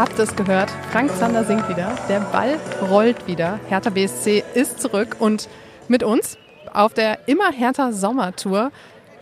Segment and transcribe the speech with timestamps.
[0.00, 0.70] habt es gehört.
[0.92, 1.94] Frank Zander singt wieder.
[2.08, 2.56] Der Ball
[2.90, 3.60] rollt wieder.
[3.68, 5.46] Hertha BSC ist zurück und
[5.88, 6.38] mit uns
[6.72, 8.70] auf der immer Hertha Sommertour.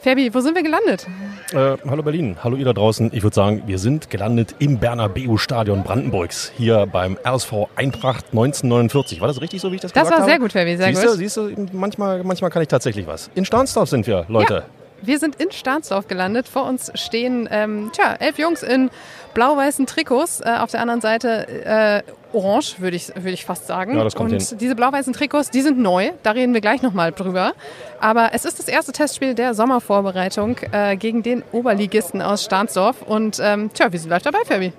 [0.04, 1.08] Fabi, wo sind wir gelandet?
[1.52, 3.10] Äh, hallo Berlin, hallo ihr da draußen.
[3.12, 9.20] Ich würde sagen, wir sind gelandet im Bernabeu-Stadion Brandenburgs, hier beim RSV Eintracht 1949.
[9.20, 10.22] War das richtig so, wie ich das, das gesagt Das habe?
[10.22, 11.14] war sehr gut, Fabi, sehr siehst gut.
[11.14, 13.30] Du, siehst du, manchmal, manchmal kann ich tatsächlich was.
[13.34, 14.54] In Stahnsdorf sind wir, Leute.
[14.54, 14.77] Ja.
[15.02, 16.48] Wir sind in Stahnsdorf gelandet.
[16.48, 18.90] Vor uns stehen ähm, tja, elf Jungs in
[19.34, 20.40] blau-weißen Trikots.
[20.40, 22.02] Äh, auf der anderen Seite äh,
[22.32, 23.96] orange, würde ich, würd ich fast sagen.
[23.96, 24.58] Ja, das kommt Und hin.
[24.58, 26.10] diese blau-weißen Trikots, die sind neu.
[26.22, 27.52] Da reden wir gleich nochmal drüber.
[28.00, 33.02] Aber es ist das erste Testspiel der Sommervorbereitung äh, gegen den Oberligisten aus Stahnsdorf.
[33.02, 34.72] Und ähm, tja, wir sind live dabei, Fabi.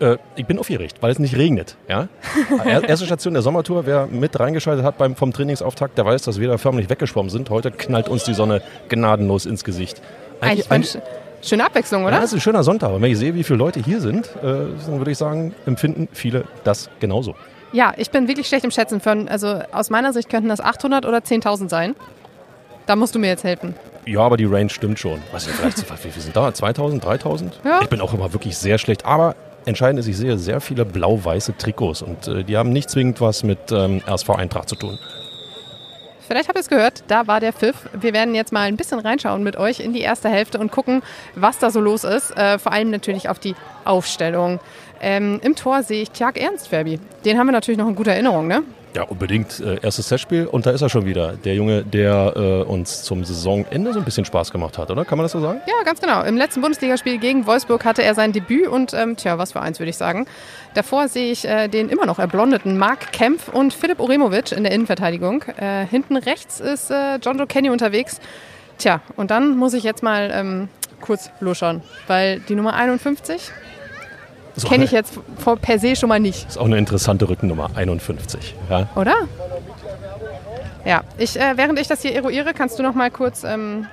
[0.00, 1.76] Äh, ich bin aufgeregt, weil es nicht regnet.
[1.88, 2.08] Ja?
[2.86, 6.48] Erste Station der Sommertour, wer mit reingeschaltet hat beim, vom Trainingsauftakt, der weiß, dass wir
[6.48, 7.50] da förmlich weggeschwommen sind.
[7.50, 10.00] Heute knallt uns die Sonne gnadenlos ins Gesicht.
[10.40, 11.04] Eigentlich, Eigentlich eine
[11.42, 12.14] schöne Abwechslung, oder?
[12.14, 12.92] Ja, das ist ein schöner Sonntag.
[12.92, 16.08] Und wenn ich sehe, wie viele Leute hier sind, äh, dann würde ich sagen, empfinden
[16.12, 17.34] viele das genauso.
[17.72, 19.00] Ja, ich bin wirklich schlecht im Schätzen.
[19.00, 21.94] Von, also aus meiner Sicht könnten das 800 oder 10.000 sein.
[22.86, 23.74] Da musst du mir jetzt helfen.
[24.06, 25.20] Ja, aber die Range stimmt schon.
[25.30, 26.52] Was ist vielleicht, wie viel sind da?
[26.52, 27.60] 2000, 3000?
[27.64, 27.80] Ja.
[27.82, 29.04] Ich bin auch immer wirklich sehr schlecht.
[29.04, 33.20] Aber entscheidend ist, ich sehe sehr viele blau-weiße Trikots und äh, die haben nicht zwingend
[33.20, 34.98] was mit ähm, RSV Eintracht zu tun.
[36.30, 37.88] Vielleicht habt ihr es gehört, da war der Pfiff.
[37.92, 41.02] Wir werden jetzt mal ein bisschen reinschauen mit euch in die erste Hälfte und gucken,
[41.34, 42.30] was da so los ist.
[42.36, 44.60] Äh, vor allem natürlich auf die Aufstellung.
[45.00, 47.00] Ähm, Im Tor sehe ich Tjag Ernst, Ferbi.
[47.24, 48.62] Den haben wir natürlich noch in guter Erinnerung, ne?
[48.94, 49.60] Ja, unbedingt.
[49.60, 51.34] Äh, erstes Testspiel und da ist er schon wieder.
[51.34, 55.04] Der Junge, der äh, uns zum Saisonende so ein bisschen Spaß gemacht hat, oder?
[55.04, 55.60] Kann man das so sagen?
[55.66, 56.22] Ja, ganz genau.
[56.24, 59.78] Im letzten Bundesligaspiel gegen Wolfsburg hatte er sein Debüt und, ähm, tja, was für eins,
[59.78, 60.26] würde ich sagen.
[60.74, 64.72] Davor sehe ich äh, den immer noch erblondeten Marc Kempf und Philipp Oremovic in der
[64.72, 65.44] Innenverteidigung.
[65.56, 68.20] Äh, hinten rechts ist äh, John Joe Kenny unterwegs.
[68.78, 70.68] Tja, und dann muss ich jetzt mal ähm,
[71.00, 73.52] kurz luschern, weil die Nummer 51
[74.56, 77.70] So kenne ich jetzt vor, per se schon mal nicht, Ist auch eine interessante Rückennummer,
[77.74, 78.54] 51.
[78.68, 78.88] Ja?
[78.96, 79.14] oder?
[80.84, 83.86] Ja, ich, äh, während ich das hier eruiere, kannst du noch mal kurz ähm,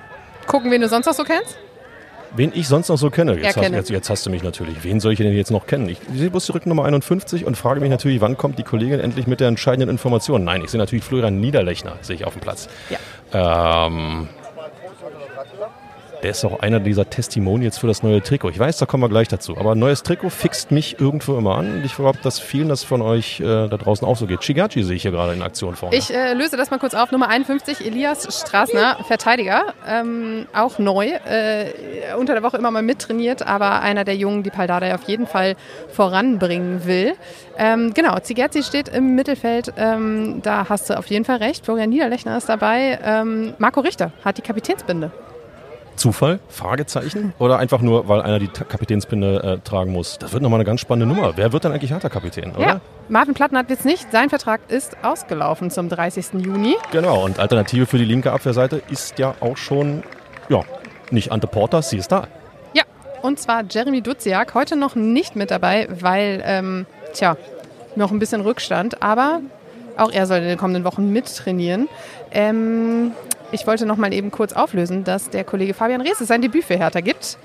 [0.46, 1.58] gucken, wen du sonst noch so kennst?
[2.34, 3.34] Wen ich sonst noch so kenne.
[3.34, 3.76] Jetzt, hast, Erkenne.
[3.76, 4.84] jetzt, jetzt hast du mich natürlich.
[4.84, 5.88] Wen soll ich denn jetzt noch kennen?
[5.88, 9.26] Ich sehe bloß die Rückennummer 51 und frage mich natürlich, wann kommt die Kollegin endlich
[9.26, 10.44] mit der entscheidenden Information?
[10.44, 12.68] Nein, ich sehe natürlich Florian Niederlechner, sehe ich auf dem Platz.
[12.90, 13.86] Ja.
[13.86, 14.28] Ähm,
[16.22, 18.50] der ist auch einer dieser Testimonials für das neue Trikot.
[18.50, 19.56] Ich weiß, da kommen wir gleich dazu.
[19.56, 21.74] Aber ein neues Trikot fixt mich irgendwo immer an.
[21.74, 24.42] Und ich glaube, dass vielen das von euch äh, da draußen auch so geht.
[24.42, 25.96] Shigachi sehe ich hier gerade in Aktion vorne.
[25.96, 27.12] Ich äh, löse das mal kurz auf.
[27.12, 29.74] Nummer 51, Elias Straßner, Verteidiger.
[29.86, 31.06] Ähm, auch neu.
[31.06, 35.26] Äh, unter der Woche immer mal mittrainiert, aber einer der Jungen, die Paldada auf jeden
[35.26, 35.56] Fall
[35.90, 37.14] voranbringen will.
[37.56, 39.72] Ähm, genau, Zigerzi steht im Mittelfeld.
[39.76, 41.64] Ähm, da hast du auf jeden Fall recht.
[41.64, 42.98] Florian Niederlechner ist dabei.
[43.04, 45.10] Ähm, Marco Richter hat die Kapitänsbinde.
[45.98, 46.40] Zufall?
[46.48, 47.34] Fragezeichen?
[47.38, 50.18] Oder einfach nur, weil einer die Kapitänspinne äh, tragen muss?
[50.18, 51.32] Das wird nochmal eine ganz spannende Nummer.
[51.36, 52.60] Wer wird dann eigentlich harter Kapitän, oder?
[52.66, 54.10] Ja, Marvin Platten hat jetzt nicht.
[54.12, 56.34] Sein Vertrag ist ausgelaufen zum 30.
[56.44, 56.76] Juni.
[56.92, 60.02] Genau, und Alternative für die linke Abwehrseite ist ja auch schon,
[60.48, 60.62] ja,
[61.10, 62.28] nicht Ante Porter, sie ist da.
[62.72, 62.84] Ja,
[63.22, 67.36] und zwar Jeremy Duziak, heute noch nicht mit dabei, weil, ähm, tja,
[67.96, 69.40] noch ein bisschen Rückstand, aber
[69.96, 71.88] auch er soll in den kommenden Wochen mittrainieren.
[72.30, 73.12] Ähm,
[73.50, 76.76] ich wollte noch mal eben kurz auflösen, dass der Kollege Fabian Reese sein Debüt für
[76.76, 77.38] Hertha gibt.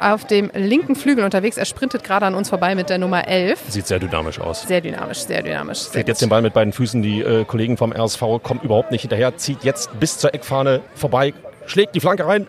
[0.00, 1.58] Auf dem linken Flügel unterwegs.
[1.58, 3.60] Er sprintet gerade an uns vorbei mit der Nummer 11.
[3.68, 4.62] Sieht sehr dynamisch aus.
[4.62, 5.78] Sehr dynamisch, sehr dynamisch.
[5.80, 7.02] Sehr jetzt den Ball mit beiden Füßen.
[7.02, 9.36] Die äh, Kollegen vom RSV kommen überhaupt nicht hinterher.
[9.36, 11.34] Zieht jetzt bis zur Eckfahne vorbei,
[11.66, 12.46] schlägt die Flanke rein.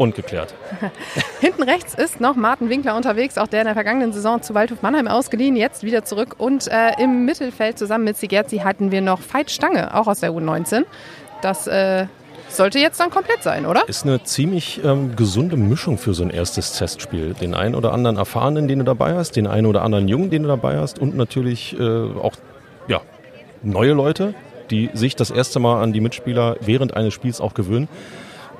[0.00, 0.54] Und geklärt.
[1.40, 4.80] Hinten rechts ist noch Martin Winkler unterwegs, auch der in der vergangenen Saison zu Waldhof
[4.80, 6.36] Mannheim ausgeliehen, jetzt wieder zurück.
[6.38, 10.30] Und äh, im Mittelfeld zusammen mit Sigerzi hatten wir noch Veit Stange, auch aus der
[10.30, 10.86] U19.
[11.42, 12.06] Das äh,
[12.48, 13.86] sollte jetzt dann komplett sein, oder?
[13.90, 17.34] Ist eine ziemlich ähm, gesunde Mischung für so ein erstes Testspiel.
[17.34, 20.44] Den einen oder anderen Erfahrenen, den du dabei hast, den einen oder anderen Jungen, den
[20.44, 22.36] du dabei hast und natürlich äh, auch
[22.88, 23.02] ja,
[23.62, 24.32] neue Leute,
[24.70, 27.86] die sich das erste Mal an die Mitspieler während eines Spiels auch gewöhnen.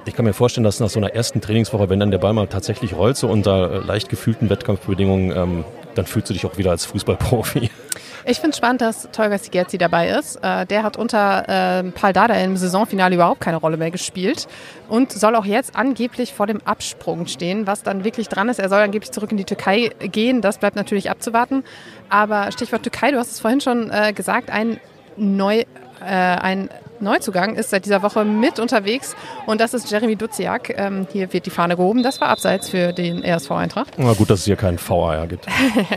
[0.06, 2.46] Ich kann mir vorstellen, dass nach so einer ersten Trainingswoche, wenn dann der Ball mal
[2.46, 5.64] tatsächlich rollt, so unter äh, leicht gefühlten Wettkampfbedingungen, ähm,
[5.94, 7.70] dann fühlst du dich auch wieder als Fußballprofi.
[8.26, 10.36] Ich finde es spannend, dass Tolga Sigerzi dabei ist.
[10.42, 14.46] Äh, der hat unter äh, Paul Dada im Saisonfinale überhaupt keine Rolle mehr gespielt
[14.88, 18.58] und soll auch jetzt angeblich vor dem Absprung stehen, was dann wirklich dran ist.
[18.58, 20.42] Er soll angeblich zurück in die Türkei gehen.
[20.42, 21.64] Das bleibt natürlich abzuwarten.
[22.08, 24.80] Aber Stichwort Türkei, du hast es vorhin schon äh, gesagt, ein
[25.16, 25.64] neu,
[26.00, 26.68] äh, ein
[27.00, 29.16] Neuzugang ist seit dieser Woche mit unterwegs
[29.46, 30.74] und das ist Jeremy Duziak.
[30.76, 32.02] Ähm, hier wird die Fahne gehoben.
[32.02, 33.94] Das war abseits für den RSV Eintracht.
[33.96, 35.46] Na gut, dass es hier keinen VAR gibt.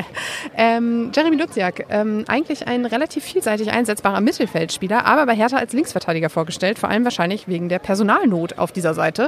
[0.58, 6.30] ähm, Jeremy Duziak, ähm, eigentlich ein relativ vielseitig einsetzbarer Mittelfeldspieler, aber bei Hertha als Linksverteidiger
[6.30, 9.28] vorgestellt, vor allem wahrscheinlich wegen der Personalnot auf dieser Seite.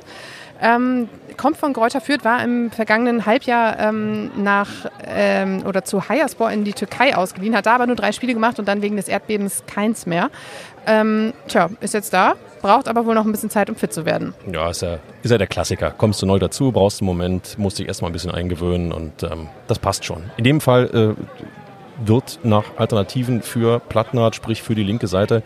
[0.62, 4.70] Ähm, kommt von Greuther Fürth, war im vergangenen Halbjahr ähm, nach
[5.06, 8.58] ähm, oder zu Hayaspor in die Türkei ausgeliehen, hat da aber nur drei Spiele gemacht
[8.58, 10.30] und dann wegen des Erdbebens keins mehr.
[10.88, 14.06] Ähm, tja, ist jetzt da, braucht aber wohl noch ein bisschen Zeit, um fit zu
[14.06, 14.34] werden.
[14.52, 15.92] Ja, ist ja, ist ja der Klassiker.
[15.92, 19.50] Kommst du neu dazu, brauchst einen Moment, musst dich erstmal ein bisschen eingewöhnen und ähm,
[19.68, 20.24] das passt schon.
[20.38, 25.44] In dem Fall äh, wird nach Alternativen für Plattnaht, sprich für die linke Seite,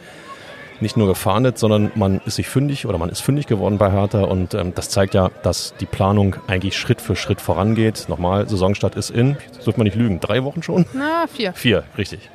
[0.81, 4.21] nicht nur gefahndet, sondern man ist sich fündig oder man ist fündig geworden bei Hertha
[4.21, 8.06] und ähm, das zeigt ja, dass die Planung eigentlich Schritt für Schritt vorangeht.
[8.07, 10.85] Nochmal, Saisonstart ist in, das dürfte man nicht lügen, drei Wochen schon?
[10.94, 11.53] Na, vier.
[11.53, 12.30] Vier, richtig.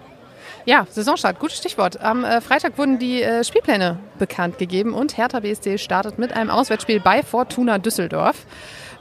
[0.67, 2.01] Ja, Saisonstart, gutes Stichwort.
[2.01, 6.49] Am äh, Freitag wurden die äh, Spielpläne bekannt gegeben und Hertha BSC startet mit einem
[6.49, 8.47] Auswärtsspiel bei Fortuna Düsseldorf.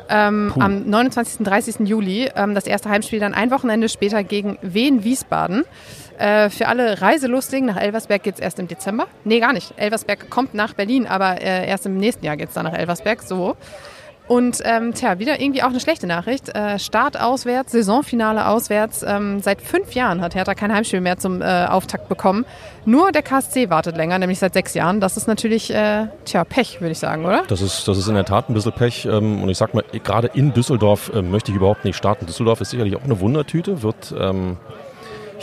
[0.09, 1.39] Ähm, am 29.
[1.39, 1.87] und 30.
[1.87, 2.29] Juli.
[2.35, 5.63] Ähm, das erste Heimspiel dann ein Wochenende später gegen Wien Wiesbaden.
[6.17, 9.07] Äh, für alle Reiselustigen, nach Elversberg geht es erst im Dezember.
[9.23, 9.73] Nee, gar nicht.
[9.77, 13.21] Elversberg kommt nach Berlin, aber äh, erst im nächsten Jahr geht es dann nach Elversberg.
[13.21, 13.55] So.
[14.27, 16.55] Und ähm, tja, wieder irgendwie auch eine schlechte Nachricht.
[16.55, 19.03] Äh, Start auswärts, Saisonfinale auswärts.
[19.05, 22.45] Ähm, seit fünf Jahren hat Hertha kein Heimspiel mehr zum äh, Auftakt bekommen.
[22.85, 25.01] Nur der KSC wartet länger, nämlich seit sechs Jahren.
[25.01, 27.43] Das ist natürlich, äh, tja, Pech, würde ich sagen, oder?
[27.47, 29.05] Das ist, das ist in der Tat ein bisschen Pech.
[29.05, 32.25] Ähm, und ich sag mal, gerade in Düsseldorf äh, möchte ich überhaupt nicht starten.
[32.25, 34.57] Düsseldorf ist sicherlich auch eine Wundertüte, wird ähm,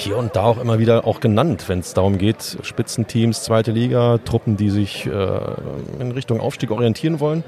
[0.00, 4.18] hier und da auch immer wieder auch genannt, wenn es darum geht, Spitzenteams, zweite Liga,
[4.18, 5.10] Truppen, die sich äh,
[5.98, 7.44] in Richtung Aufstieg orientieren wollen.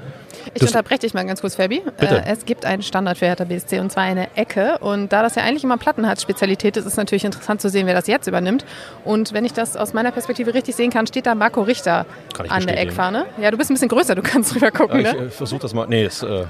[0.53, 1.81] Ich das unterbreche dich mal ganz kurz, Fabi.
[1.97, 2.17] Bitte.
[2.17, 4.77] Äh, es gibt einen Standard für Hertha BSC und zwar eine Ecke.
[4.79, 7.93] Und da das ja eigentlich immer Plattenhardt-Spezialität ist, ist es natürlich interessant zu sehen, wer
[7.93, 8.65] das jetzt übernimmt.
[9.03, 12.05] Und wenn ich das aus meiner Perspektive richtig sehen kann, steht da Marco Richter
[12.49, 13.25] an der Eckfahne.
[13.41, 15.01] Ja, du bist ein bisschen größer, du kannst drüber gucken.
[15.01, 15.25] Ja, ich ne?
[15.25, 15.87] äh, versuche das mal.
[15.87, 16.45] Nee, ist äh,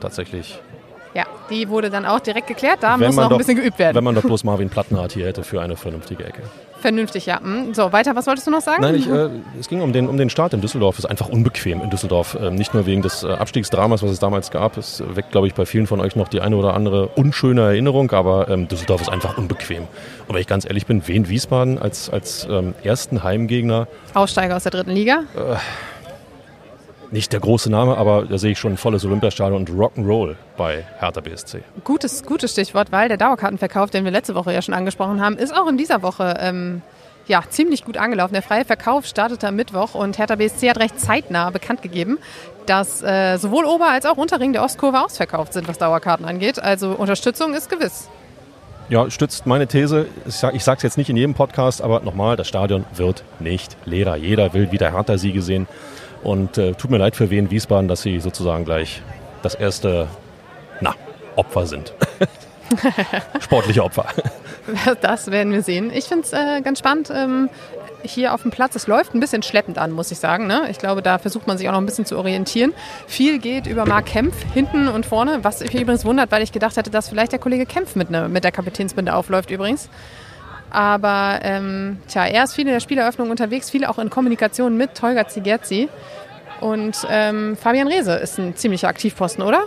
[0.00, 0.60] tatsächlich.
[1.14, 2.78] Ja, die wurde dann auch direkt geklärt.
[2.80, 3.94] Da Wenn muss noch doch- ein bisschen geübt werden.
[3.94, 6.42] Wenn man doch bloß Marvin Plattenhardt hier hätte für eine vernünftige Ecke.
[6.80, 7.38] Vernünftig, ja.
[7.40, 7.74] Hm.
[7.74, 8.80] So, weiter, was wolltest du noch sagen?
[8.82, 9.28] Nein, ich, äh,
[9.60, 10.98] es ging um den, um den Start in Düsseldorf.
[10.98, 12.36] Es ist einfach unbequem in Düsseldorf.
[12.40, 14.76] Ähm, nicht nur wegen des äh, Abstiegsdramas, was es damals gab.
[14.78, 18.10] Es weckt, glaube ich, bei vielen von euch noch die eine oder andere unschöne Erinnerung.
[18.10, 19.82] Aber ähm, Düsseldorf ist einfach unbequem.
[20.26, 24.62] Und wenn ich ganz ehrlich bin, Wien Wiesbaden als, als ähm, ersten Heimgegner, Aussteiger aus
[24.62, 25.24] der dritten Liga.
[27.12, 30.84] Nicht der große Name, aber da sehe ich schon ein volles Olympiastadion und Rock'n'Roll bei
[30.98, 31.62] Hertha BSC.
[31.84, 35.54] Gutes, gutes Stichwort, weil der Dauerkartenverkauf, den wir letzte Woche ja schon angesprochen haben, ist
[35.54, 36.82] auch in dieser Woche ähm,
[37.26, 38.32] ja, ziemlich gut angelaufen.
[38.32, 42.18] Der freie Verkauf startete am Mittwoch und Hertha BSC hat recht zeitnah bekannt gegeben,
[42.66, 46.58] dass äh, sowohl Ober- als auch Unterring der Ostkurve ausverkauft sind, was Dauerkarten angeht.
[46.58, 48.08] Also Unterstützung ist gewiss.
[48.88, 50.06] Ja, stützt meine These.
[50.26, 50.34] Ich
[50.64, 54.16] sage es jetzt nicht in jedem Podcast, aber nochmal, das Stadion wird nicht leerer.
[54.16, 55.66] Jeder will wieder Hertha-Siege sehen.
[56.22, 59.02] Und äh, tut mir leid für Wien Wiesbaden, dass sie sozusagen gleich
[59.42, 60.08] das erste,
[60.80, 60.94] na,
[61.36, 61.92] Opfer sind.
[63.40, 64.06] Sportliche Opfer.
[65.00, 65.90] Das werden wir sehen.
[65.92, 67.10] Ich finde es äh, ganz spannend.
[67.14, 67.50] Ähm,
[68.04, 70.46] hier auf dem Platz, es läuft ein bisschen schleppend an, muss ich sagen.
[70.46, 70.66] Ne?
[70.70, 72.72] Ich glaube, da versucht man sich auch noch ein bisschen zu orientieren.
[73.06, 76.76] Viel geht über Marc Kempf hinten und vorne, was mich übrigens wundert, weil ich gedacht
[76.76, 79.88] hätte, dass vielleicht der Kollege Kempf mit, ne, mit der Kapitänsbinde aufläuft übrigens.
[80.72, 84.94] Aber ähm, tja, er ist viel in der Spieleröffnung unterwegs, viel auch in Kommunikation mit
[84.94, 85.88] Tolga Zigerzi.
[86.60, 89.64] Und ähm, Fabian Reese ist ein ziemlicher Aktivposten, oder?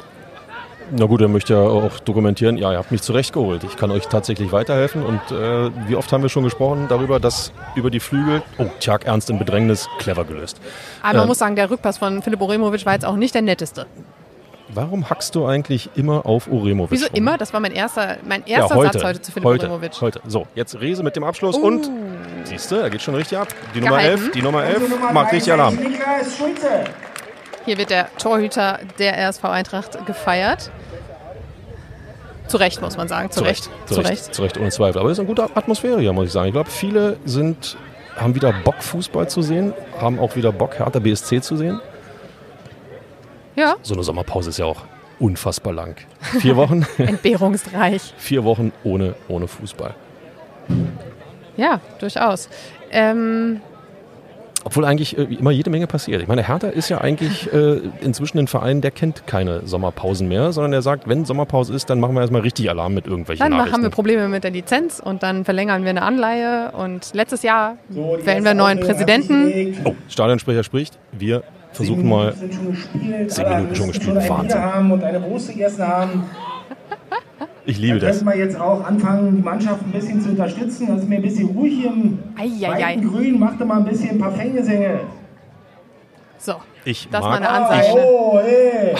[0.91, 3.63] Na gut, er möchte ja auch dokumentieren, ja, ihr habt mich zurechtgeholt.
[3.63, 5.03] Ich kann euch tatsächlich weiterhelfen.
[5.03, 9.05] Und äh, wie oft haben wir schon gesprochen darüber, dass über die Flügel, oh, Tjag
[9.05, 10.59] Ernst in Bedrängnis, clever gelöst.
[11.01, 11.27] Aber man Ähm.
[11.27, 13.87] muss sagen, der Rückpass von Philipp Oremovic war jetzt auch nicht der netteste.
[14.69, 16.91] Warum hackst du eigentlich immer auf Uremovic?
[16.91, 17.15] Wieso rum?
[17.15, 17.37] immer?
[17.37, 20.01] Das war mein erster, mein erster ja, heute, Satz heute zu Philipp heute, Oremovic.
[20.01, 20.21] Heute.
[20.27, 21.65] So, jetzt Rese mit dem Abschluss Uh.
[21.65, 21.89] und
[22.45, 23.47] siehst du, er geht schon richtig ab.
[23.75, 24.23] Die Nummer Gehalten.
[24.23, 25.77] 11, die Nummer 11 macht richtig Alarm.
[27.65, 30.71] Hier wird der Torhüter der RSV Eintracht gefeiert.
[32.47, 33.31] Zu Recht, muss man sagen.
[33.31, 33.69] Zu, Recht.
[33.87, 34.99] zu Recht, zu Recht, ohne Zweifel.
[34.99, 36.47] Aber es ist eine gute Atmosphäre hier, muss ich sagen.
[36.47, 37.75] Ich glaube, viele sind,
[38.17, 41.81] haben wieder Bock, Fußball zu sehen, haben auch wieder Bock, Hertha BSC zu sehen.
[43.55, 44.81] Ja, So eine Sommerpause ist ja auch
[45.19, 45.95] unfassbar lang.
[46.39, 48.13] Vier Wochen, entbehrungsreich.
[48.17, 49.93] vier Wochen ohne, ohne Fußball.
[51.57, 52.49] Ja, durchaus.
[52.91, 53.61] Ähm,
[54.65, 56.21] Obwohl eigentlich äh, immer jede Menge passiert.
[56.21, 60.51] Ich meine, Hertha ist ja eigentlich äh, inzwischen ein Verein, der kennt keine Sommerpausen mehr,
[60.51, 63.51] sondern der sagt, wenn Sommerpause ist, dann machen wir erstmal richtig Alarm mit irgendwelchen dann
[63.53, 63.73] Nachrichten.
[63.73, 66.71] haben wir Probleme mit der Lizenz und dann verlängern wir eine Anleihe.
[66.73, 69.77] Und letztes Jahr So, wählen wir einen neuen Präsidenten.
[69.85, 70.97] oh, Stadionsprecher spricht.
[71.13, 71.43] Wir
[71.75, 72.33] versuchen mal.
[72.33, 73.31] Sind schon gespielt.
[73.31, 74.17] Zehn Minuten schon gespielt.
[74.17, 74.61] ein Wahnsinn.
[74.61, 76.23] Haben und eine Wurst gegessen haben.
[77.65, 78.17] Ich liebe da das.
[78.17, 80.87] Könnten wir jetzt auch anfangen, die Mannschaft ein bisschen zu unterstützen.
[80.87, 82.81] Das ist mir ein bisschen ruhig hier im Eieiei.
[82.81, 83.39] weiten Grün.
[83.39, 84.99] Macht mal ein bisschen ein paar Fängesänge.
[86.37, 86.55] So,
[86.85, 87.95] Ich das ist mal mag eine Ansage.
[87.95, 88.05] Ne?
[88.05, 88.95] Oh, hey!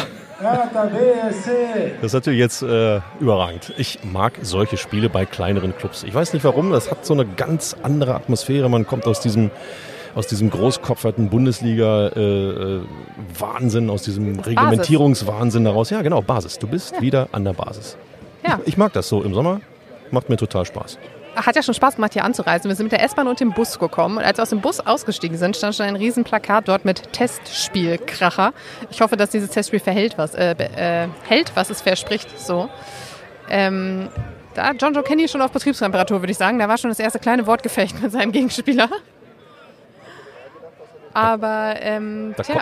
[2.02, 3.74] Das ist natürlich jetzt äh, überragend.
[3.78, 6.04] Ich mag solche Spiele bei kleineren Clubs.
[6.04, 8.70] Ich weiß nicht warum, das hat so eine ganz andere Atmosphäre.
[8.70, 9.50] Man kommt aus diesem
[10.16, 15.90] aus diesem großkopferten Bundesliga-Wahnsinn, aus diesem Reglementierungswahnsinn daraus.
[15.90, 16.58] Ja, genau, Basis.
[16.58, 17.98] Du bist wieder an der Basis.
[18.48, 18.60] Ja.
[18.64, 19.60] Ich, ich mag das so im Sommer.
[20.12, 20.98] Macht mir total Spaß.
[21.36, 22.70] Hat ja schon Spaß gemacht, hier anzureisen.
[22.70, 24.16] Wir sind mit der S-Bahn und dem Bus gekommen.
[24.18, 27.12] Und als wir aus dem Bus ausgestiegen sind, stand schon ein riesen Plakat dort mit
[27.12, 28.54] Testspielkracher.
[28.90, 32.40] Ich hoffe, dass dieses Testspiel verhält, was, äh, äh, hält, was es verspricht.
[32.40, 32.70] So.
[33.50, 34.08] Ähm,
[34.54, 36.58] da hat John Joe Kenny schon auf Betriebstemperatur, würde ich sagen.
[36.58, 38.88] Da war schon das erste kleine Wortgefecht mit seinem Gegenspieler.
[41.16, 42.62] Aber, ähm, Da, tja, ko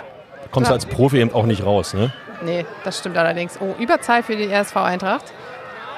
[0.52, 1.92] kommst du als Profi eben auch nicht raus.
[1.92, 2.12] Ne?
[2.42, 3.58] nee, das stimmt allerdings.
[3.60, 5.32] Oh, Überzahl für die RSV Eintracht.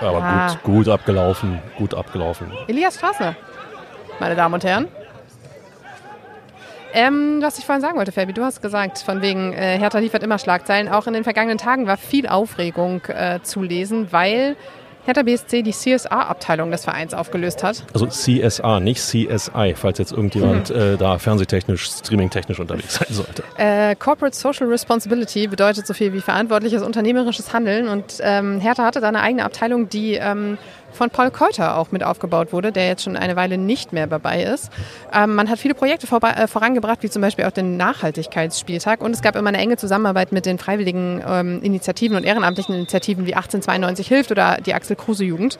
[0.00, 0.48] Aber Ah.
[0.48, 1.60] gut, gut abgelaufen.
[1.78, 2.52] Gut abgelaufen.
[2.68, 3.34] Elias Straßner,
[4.20, 4.88] meine Damen und Herren.
[6.92, 10.22] Ähm, was ich vorhin sagen wollte, Fabi, du hast gesagt, von wegen äh, Hertha liefert
[10.22, 10.88] immer Schlagzeilen.
[10.88, 14.56] Auch in den vergangenen Tagen war viel Aufregung äh, zu lesen, weil
[15.06, 17.84] Hertha BSC die CSA-Abteilung des Vereins aufgelöst hat.
[17.94, 20.76] Also CSA, nicht CSI, falls jetzt irgendjemand Mhm.
[20.76, 23.42] äh, da fernsehtechnisch, streamingtechnisch unterwegs sein sollte.
[23.56, 27.88] Äh, Corporate Social Responsibility bedeutet so viel wie verantwortliches unternehmerisches Handeln.
[27.88, 30.58] Und ähm, Hertha hatte da eine eigene Abteilung, die ähm,
[30.96, 34.42] von Paul Keuter auch mit aufgebaut wurde, der jetzt schon eine Weile nicht mehr dabei
[34.42, 34.70] ist.
[35.12, 39.02] Ähm, man hat viele Projekte vorbei, äh, vorangebracht, wie zum Beispiel auch den Nachhaltigkeitsspieltag.
[39.02, 43.26] Und es gab immer eine enge Zusammenarbeit mit den freiwilligen ähm, Initiativen und ehrenamtlichen Initiativen
[43.26, 45.58] wie 1892 hilft oder die Axel Kruse Jugend.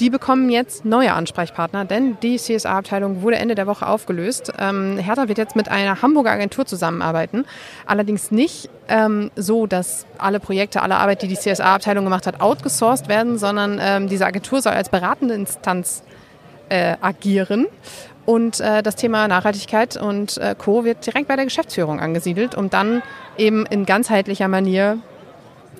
[0.00, 4.52] Die bekommen jetzt neue Ansprechpartner, denn die CSA-Abteilung wurde Ende der Woche aufgelöst.
[4.58, 7.44] Ähm, Hertha wird jetzt mit einer Hamburger Agentur zusammenarbeiten.
[7.86, 13.08] Allerdings nicht ähm, so, dass alle Projekte, alle Arbeit, die die CSA-Abteilung gemacht hat, outgesourced
[13.08, 16.02] werden, sondern ähm, diese Agentur soll als beratende Instanz
[16.68, 17.66] äh, agieren.
[18.24, 20.84] Und äh, das Thema Nachhaltigkeit und äh, Co.
[20.84, 23.02] wird direkt bei der Geschäftsführung angesiedelt, um dann
[23.36, 24.98] eben in ganzheitlicher Manier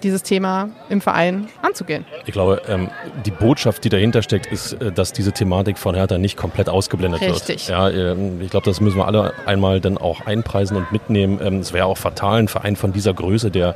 [0.02, 2.04] dieses Thema im Verein anzugehen.
[2.26, 2.88] Ich glaube, ähm,
[3.24, 7.20] die Botschaft, die dahinter steckt, ist, äh, dass diese Thematik von Hertha nicht komplett ausgeblendet
[7.22, 7.68] Richtig.
[7.68, 7.78] wird.
[7.78, 11.40] Ja, ähm, ich glaube, das müssen wir alle einmal dann auch einpreisen und mitnehmen.
[11.42, 13.74] Ähm, es wäre auch fatal, ein Verein von dieser Größe, der,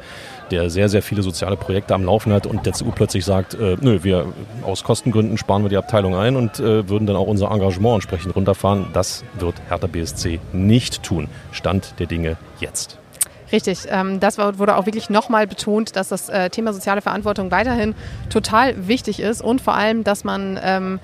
[0.51, 3.77] der sehr, sehr viele soziale Projekte am Laufen hat und der CU plötzlich sagt, äh,
[3.81, 4.27] nö, wir
[4.63, 8.35] aus Kostengründen sparen wir die Abteilung ein und äh, würden dann auch unser Engagement entsprechend
[8.35, 8.87] runterfahren.
[8.93, 11.29] Das wird Hertha BSC nicht tun.
[11.53, 12.99] Stand der Dinge jetzt.
[13.53, 17.95] Richtig, ähm, das wurde auch wirklich nochmal betont, dass das äh, Thema soziale Verantwortung weiterhin
[18.29, 20.99] total wichtig ist und vor allem, dass man ähm,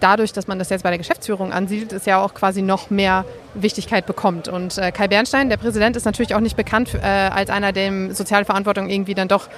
[0.00, 3.24] dadurch, dass man das jetzt bei der Geschäftsführung ansiedelt, es ja auch quasi noch mehr
[3.54, 4.48] Wichtigkeit bekommt.
[4.48, 8.12] Und äh, Kai Bernstein, der Präsident, ist natürlich auch nicht bekannt äh, als einer, dem
[8.12, 9.48] soziale Verantwortung irgendwie dann doch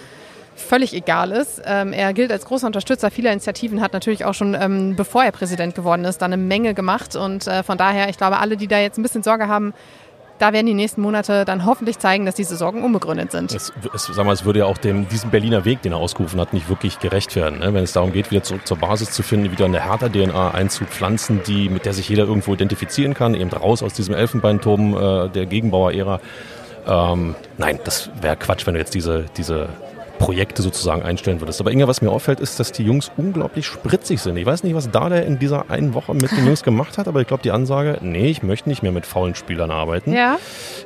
[0.56, 1.62] völlig egal ist.
[1.64, 5.32] Ähm, er gilt als großer Unterstützer vieler Initiativen, hat natürlich auch schon, ähm, bevor er
[5.32, 7.16] Präsident geworden ist, dann eine Menge gemacht.
[7.16, 9.72] Und äh, von daher, ich glaube, alle, die da jetzt ein bisschen Sorge haben,
[10.40, 13.54] da werden die nächsten Monate dann hoffentlich zeigen, dass diese Sorgen unbegründet sind.
[13.54, 16.40] Es, es, sag mal, es würde ja auch dem, diesem Berliner Weg, den er ausgerufen
[16.40, 17.58] hat, nicht wirklich gerecht werden.
[17.58, 17.74] Ne?
[17.74, 21.42] Wenn es darum geht, wieder zurück zur Basis zu finden, wieder eine härter DNA einzupflanzen,
[21.46, 25.44] die, mit der sich jeder irgendwo identifizieren kann, eben raus aus diesem Elfenbeinturm äh, der
[25.44, 26.20] Gegenbauer-Ära.
[26.86, 29.68] Ähm, nein, das wäre Quatsch, wenn du jetzt diese, diese
[30.20, 31.60] Projekte sozusagen einstellen würdest.
[31.60, 34.36] Aber Inga, was mir auffällt, ist, dass die Jungs unglaublich spritzig sind.
[34.36, 37.22] Ich weiß nicht, was Dada in dieser einen Woche mit den Jungs gemacht hat, aber
[37.22, 40.36] ich glaube, die Ansage, nee, ich möchte nicht mehr mit faulen Spielern arbeiten, Ja,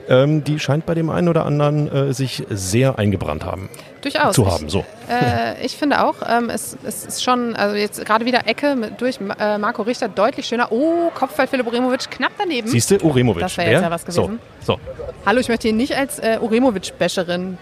[0.09, 3.69] ähm, die scheint bei dem einen oder anderen äh, sich sehr eingebrannt haben,
[4.03, 4.37] durchaus.
[4.37, 4.69] zu haben.
[4.69, 4.85] So.
[5.11, 9.01] Äh, ich finde auch, ähm, es, es ist schon, also jetzt gerade wieder Ecke mit,
[9.01, 10.71] durch äh, Marco Richter deutlich schöner.
[10.71, 12.69] Oh, Kopfball Philipp Uremovic knapp daneben.
[12.69, 13.43] Siehst du, Uremovic.
[13.43, 14.39] Das wär jetzt ja was gewesen.
[14.61, 14.81] So, so.
[15.27, 17.59] Hallo, ich möchte hier nicht als äh, Uremovic-Basherin.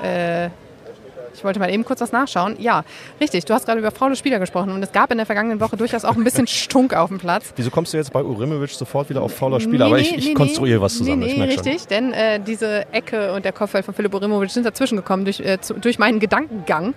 [0.00, 0.50] Äh,
[1.34, 2.56] ich wollte mal eben kurz was nachschauen.
[2.58, 2.84] Ja,
[3.20, 3.44] richtig.
[3.44, 6.04] Du hast gerade über faule Spieler gesprochen und es gab in der vergangenen Woche durchaus
[6.04, 7.52] auch ein bisschen Stunk auf dem Platz.
[7.56, 9.86] Wieso kommst du jetzt bei Uremovic sofort wieder auf fauler Spieler?
[9.86, 13.52] Aber ich, ich konstruiere was zusammen, Nee, nee, richtig, denn äh, diese Ecke und der
[13.52, 16.94] Kopfball von Philipp Uremovic sind dazwischen gekommen durch, äh, zu, durch meinen Gedankengang.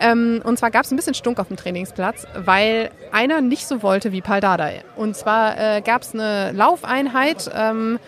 [0.00, 3.82] Ähm, und zwar gab es ein bisschen Stunk auf dem Trainingsplatz, weil einer nicht so
[3.82, 4.82] wollte wie Paul Dardai.
[4.96, 7.98] Und zwar äh, gab es eine Laufeinheit, ähm,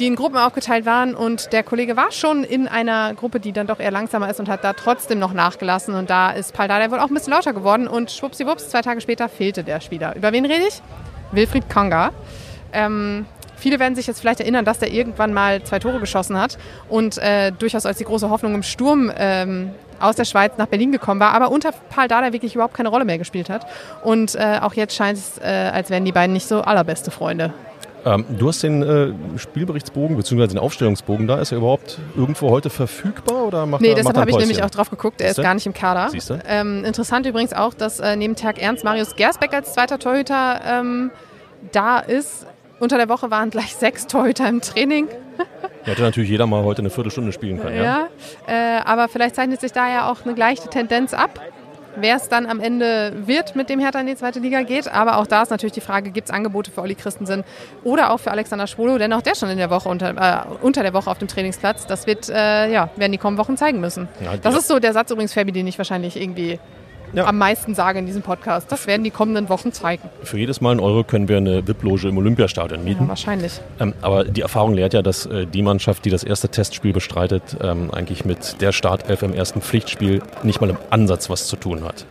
[0.00, 3.66] die in Gruppen aufgeteilt waren und der Kollege war schon in einer Gruppe, die dann
[3.66, 6.90] doch eher langsamer ist und hat da trotzdem noch nachgelassen und da ist Paul Dardai
[6.90, 10.16] wohl auch ein bisschen lauter geworden und schwuppsiwupps, zwei Tage später fehlte der Spieler.
[10.16, 10.80] Über wen rede ich?
[11.32, 12.12] Wilfried Konga.
[12.72, 13.26] Ähm,
[13.56, 16.56] viele werden sich jetzt vielleicht erinnern, dass der irgendwann mal zwei Tore geschossen hat
[16.88, 20.92] und äh, durchaus als die große Hoffnung im Sturm ähm, aus der Schweiz nach Berlin
[20.92, 23.66] gekommen war, aber unter Paul Dardai wirklich überhaupt keine Rolle mehr gespielt hat.
[24.02, 27.52] Und äh, auch jetzt scheint es, äh, als wären die beiden nicht so allerbeste Freunde.
[28.04, 30.46] Ähm, du hast den äh, Spielberichtsbogen bzw.
[30.46, 31.38] den Aufstellungsbogen da.
[31.40, 34.70] Ist er überhaupt irgendwo heute verfügbar oder macht Nee, er, deshalb habe ich nämlich auch
[34.70, 35.20] drauf geguckt.
[35.20, 35.42] Er ist Siehste?
[35.42, 36.10] gar nicht im Kader.
[36.46, 41.10] Ähm, interessant übrigens auch, dass äh, neben Tag Ernst Marius Gersbeck als zweiter Torhüter ähm,
[41.72, 42.46] da ist.
[42.78, 45.08] Unter der Woche waren gleich sechs Torhüter im Training.
[45.84, 47.76] Hätte natürlich jeder mal heute eine Viertelstunde spielen können.
[47.76, 48.08] Ja?
[48.48, 48.78] Ja.
[48.78, 51.40] Äh, aber vielleicht zeichnet sich da ja auch eine gleiche Tendenz ab.
[51.96, 54.92] Wer es dann am Ende wird, mit dem Hertha in die zweite Liga geht.
[54.92, 57.44] Aber auch da ist natürlich die Frage, gibt es Angebote für Olli Christensen
[57.84, 60.82] oder auch für Alexander Schwolo, denn auch der schon in der Woche unter, äh, unter
[60.82, 61.86] der Woche auf dem Trainingsplatz.
[61.86, 64.08] Das wird, äh, ja, werden die kommenden Wochen zeigen müssen.
[64.24, 66.58] Ja, das ist so der Satz übrigens, Fabi, den ich wahrscheinlich irgendwie
[67.12, 67.26] Ja.
[67.26, 68.70] am meisten sage in diesem Podcast.
[68.70, 70.08] Das werden die kommenden Wochen zeigen.
[70.22, 73.02] Für jedes Mal einen Euro können wir eine VIP-Loge im Olympiastadion mieten.
[73.04, 73.60] Ja, wahrscheinlich.
[73.78, 77.56] Ähm, aber die Erfahrung lehrt ja, dass äh, die Mannschaft, die das erste Testspiel bestreitet,
[77.62, 81.84] ähm, eigentlich mit der Startelf im ersten Pflichtspiel nicht mal im Ansatz was zu tun
[81.84, 82.06] hat.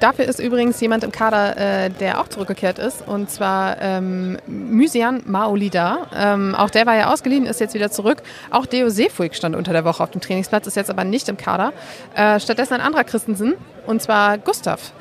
[0.00, 5.22] Dafür ist übrigens jemand im Kader, äh, der auch zurückgekehrt ist, und zwar ähm, Mysian
[5.24, 6.06] Maolida.
[6.14, 8.22] Ähm, auch der war ja ausgeliehen, ist jetzt wieder zurück.
[8.50, 11.36] Auch Deo Sefuig stand unter der Woche auf dem Trainingsplatz, ist jetzt aber nicht im
[11.36, 11.72] Kader.
[12.14, 13.54] Äh, stattdessen ein anderer Christensen,
[13.86, 14.92] und zwar Gustav.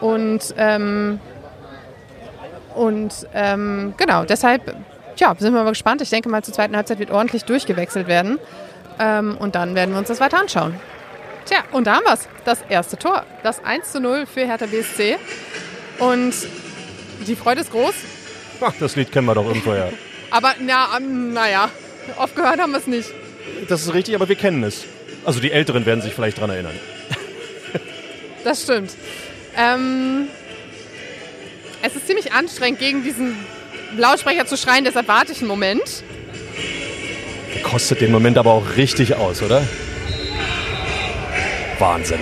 [0.00, 1.18] Und, ähm,
[2.74, 4.76] und ähm, genau, deshalb
[5.16, 6.02] ja, sind wir mal gespannt.
[6.02, 8.38] Ich denke mal, zur zweiten Halbzeit wird ordentlich durchgewechselt werden.
[8.98, 10.74] Ähm, und dann werden wir uns das weiter anschauen.
[11.46, 12.28] Tja, und da haben wir es.
[12.44, 13.24] Das erste Tor.
[13.42, 15.16] Das 1 zu 0 für Hertha BSC.
[15.98, 16.34] Und
[17.26, 17.94] die Freude ist groß.
[18.60, 19.92] Ach, das Lied kennen wir doch irgendwoher.
[20.30, 21.70] Aber na, ähm, naja,
[22.16, 23.10] oft gehört haben wir es nicht.
[23.68, 24.84] Das ist richtig, aber wir kennen es.
[25.24, 26.74] Also die Älteren werden sich vielleicht dran erinnern.
[28.42, 28.92] Das stimmt.
[29.56, 30.28] Ähm,
[31.82, 33.36] es ist ziemlich anstrengend, gegen diesen
[33.96, 36.04] Lautsprecher zu schreien, deshalb warte ich einen Moment.
[37.62, 39.62] Kostet den Moment aber auch richtig aus, oder?
[41.78, 42.20] Wahnsinn.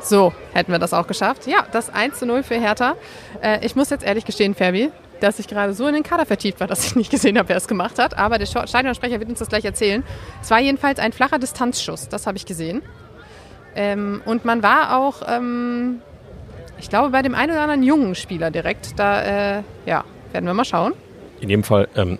[0.00, 1.46] So, hätten wir das auch geschafft.
[1.46, 2.96] Ja, das 1 zu 0 für Hertha.
[3.42, 4.90] Äh, ich muss jetzt ehrlich gestehen, Ferbi,
[5.20, 7.56] dass ich gerade so in den Kader vertieft war, dass ich nicht gesehen habe, wer
[7.56, 8.16] es gemacht hat.
[8.16, 10.02] Aber der Stadionsprecher wird uns das gleich erzählen.
[10.40, 12.82] Es war jedenfalls ein flacher Distanzschuss, das habe ich gesehen.
[13.74, 16.00] Ähm, und man war auch, ähm,
[16.78, 18.98] ich glaube, bei dem einen oder anderen jungen Spieler direkt.
[18.98, 20.94] Da, äh, ja, werden wir mal schauen.
[21.40, 22.18] In jedem Fall ähm,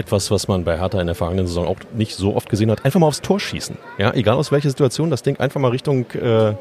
[0.00, 2.84] etwas, was man bei Hertha in der vergangenen Saison auch nicht so oft gesehen hat.
[2.84, 3.76] Einfach mal aufs Tor schießen.
[3.98, 6.54] Ja, egal aus welcher Situation, das Ding einfach mal Richtung, äh,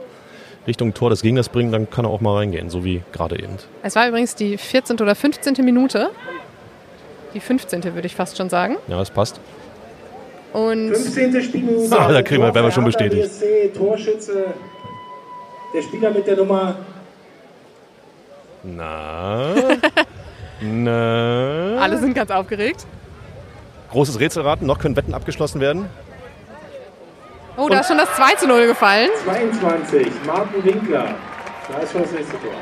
[0.68, 3.54] Richtung Tor des Gegners bringen, dann kann er auch mal reingehen, so wie gerade eben.
[3.82, 4.98] Es war übrigens die 14.
[5.02, 5.56] oder 15.
[5.66, 6.10] Minute.
[7.34, 7.84] Die 15.
[7.96, 8.76] würde ich fast schon sagen.
[8.88, 9.40] Ja, das passt.
[10.54, 11.42] Und 15.
[11.44, 11.98] Spielminute.
[12.00, 13.22] Ah, da kriegen wir- werden wir schon bestätigt.
[13.24, 14.46] BSC, Torschütze.
[15.76, 16.76] Der Spieler mit der Nummer
[18.64, 19.54] Na?
[20.62, 21.78] Na?
[21.80, 22.86] alle sind ganz aufgeregt.
[23.92, 25.90] Großes Rätselraten, noch können Wetten abgeschlossen werden.
[27.58, 29.10] Oh, da ist schon das 2 zu 0 gefallen.
[29.26, 30.08] 22.
[30.26, 31.16] Martin Winkler.
[31.72, 32.54] Da ist schon das nächste Tor.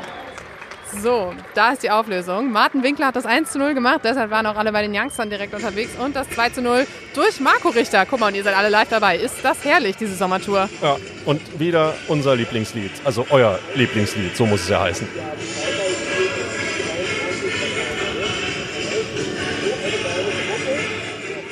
[1.02, 2.50] So, da ist die Auflösung.
[2.50, 5.28] Martin Winkler hat das 1 zu 0 gemacht, deshalb waren auch alle bei den Youngstern
[5.28, 5.90] direkt unterwegs.
[6.02, 8.06] Und das 2 zu 0 durch Marco Richter.
[8.08, 9.16] Guck mal, und ihr seid alle live dabei.
[9.16, 10.68] Ist das herrlich, diese Sommertour?
[10.82, 12.90] Ja, und wieder unser Lieblingslied.
[13.04, 15.06] Also euer Lieblingslied, so muss es ja heißen.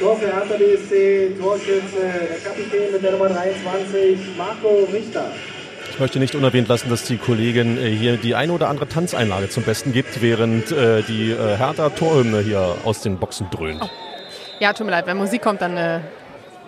[0.06, 5.32] Tor für Hertha BSC, Torschütze, der Kapitän mit der Nummer 23, Marco Richter.
[5.90, 9.48] Ich möchte nicht unerwähnt lassen, dass die Kollegin äh, hier die eine oder andere Tanzeinlage
[9.48, 13.82] zum Besten gibt, während äh, die äh, Hertha Torhymne hier aus den Boxen dröhnt.
[14.60, 15.98] Ja, tut mir leid, wenn Musik kommt, dann äh,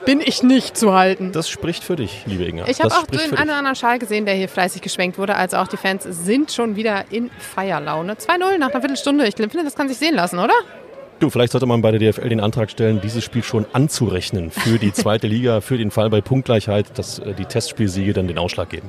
[0.05, 1.31] bin ich nicht zu halten.
[1.31, 2.66] Das spricht für dich, liebe Inga.
[2.66, 5.37] Ich habe auch den einen oder anderen Schal gesehen, der hier fleißig geschwenkt wurde.
[5.37, 8.14] Also auch die Fans sind schon wieder in Feierlaune.
[8.14, 9.29] 2-0 nach einer Viertelstunde.
[9.29, 10.55] Ich finde, das kann sich sehen lassen, oder?
[11.20, 14.78] Du, vielleicht sollte man bei der DFL den Antrag stellen, dieses Spiel schon anzurechnen für
[14.78, 18.68] die zweite Liga, für den Fall bei Punktgleichheit, dass äh, die Testspielsiege dann den Ausschlag
[18.68, 18.88] geben.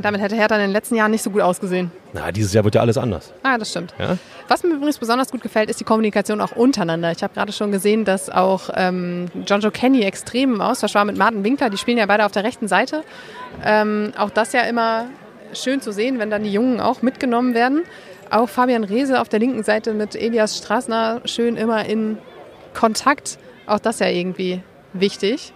[0.00, 1.90] Damit hätte Hertha in den letzten Jahren nicht so gut ausgesehen.
[2.12, 3.32] Na, dieses Jahr wird ja alles anders.
[3.42, 3.92] Ah, das stimmt.
[3.98, 4.16] Ja?
[4.48, 7.10] Was mir übrigens besonders gut gefällt, ist die Kommunikation auch untereinander.
[7.10, 11.04] Ich habe gerade schon gesehen, dass auch ähm, John Joe Kenny extrem im Austausch war
[11.04, 11.70] mit Martin Winkler.
[11.70, 13.02] Die spielen ja beide auf der rechten Seite.
[13.64, 15.06] Ähm, auch das ja immer
[15.52, 17.82] schön zu sehen, wenn dann die Jungen auch mitgenommen werden.
[18.34, 22.18] Auch Fabian Reese auf der linken Seite mit Elias Straßner schön immer in
[22.74, 23.38] Kontakt.
[23.64, 24.60] Auch das ja irgendwie
[24.92, 25.52] wichtig.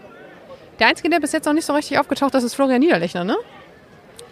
[0.79, 3.37] Der Einzige, der bis jetzt noch nicht so richtig aufgetaucht ist, ist Florian Niederlechner, ne?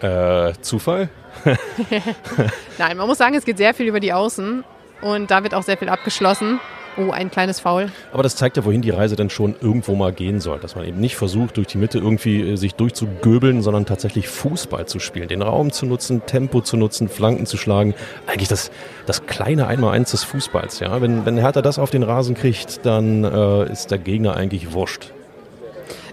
[0.01, 1.09] Äh, Zufall?
[2.79, 4.63] Nein, man muss sagen, es geht sehr viel über die Außen
[5.01, 6.61] und da wird auch sehr viel abgeschlossen.
[6.99, 7.91] Oh, ein kleines Foul.
[8.13, 10.59] Aber das zeigt ja, wohin die Reise dann schon irgendwo mal gehen soll.
[10.61, 14.87] Dass man eben nicht versucht, durch die Mitte irgendwie äh, sich durchzugöbeln, sondern tatsächlich Fußball
[14.87, 15.29] zu spielen.
[15.29, 17.95] Den Raum zu nutzen, Tempo zu nutzen, Flanken zu schlagen.
[18.27, 18.71] Eigentlich das,
[19.05, 20.81] das kleine Einmaleins des Fußballs.
[20.81, 21.03] Ja?
[21.03, 25.13] Wenn, wenn Hertha das auf den Rasen kriegt, dann äh, ist der Gegner eigentlich wurscht.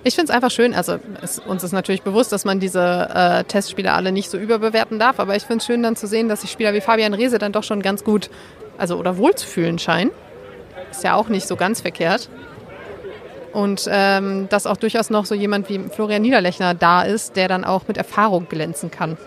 [0.06, 3.46] Ich finde es einfach schön, also es, uns ist natürlich bewusst, dass man diese äh,
[3.46, 6.42] Testspiele alle nicht so überbewerten darf, aber ich finde es schön dann zu sehen, dass
[6.42, 8.30] sich Spieler wie Fabian Reese dann doch schon ganz gut
[8.78, 10.12] also oder wohl zu fühlen scheinen.
[10.94, 12.30] Ist ja auch nicht so ganz verkehrt.
[13.52, 17.66] Und ähm, dass auch durchaus noch so jemand wie Florian Niederlechner da ist, der dann
[17.66, 19.18] auch mit Erfahrung glänzen kann.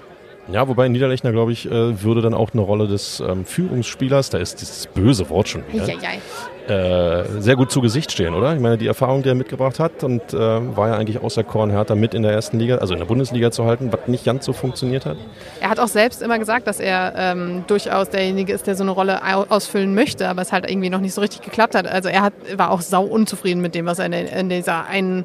[0.49, 4.39] Ja, wobei Niederlechner, glaube ich, äh, würde dann auch eine Rolle des ähm, Führungsspielers, da
[4.39, 6.21] ist dieses böse Wort schon wieder, Eieiei.
[6.69, 8.55] Äh, sehr gut zu Gesicht stehen, oder?
[8.55, 11.71] Ich meine, die Erfahrung, die er mitgebracht hat und äh, war ja eigentlich außer Korn
[11.71, 14.45] Hertha mit in der ersten Liga, also in der Bundesliga zu halten, was nicht ganz
[14.45, 15.17] so funktioniert hat.
[15.61, 18.91] Er hat auch selbst immer gesagt, dass er ähm, durchaus derjenige ist, der so eine
[18.91, 21.87] Rolle au- ausfüllen möchte, aber es halt irgendwie noch nicht so richtig geklappt hat.
[21.87, 25.25] Also er hat, war auch sau unzufrieden mit dem, was er in, in dieser einen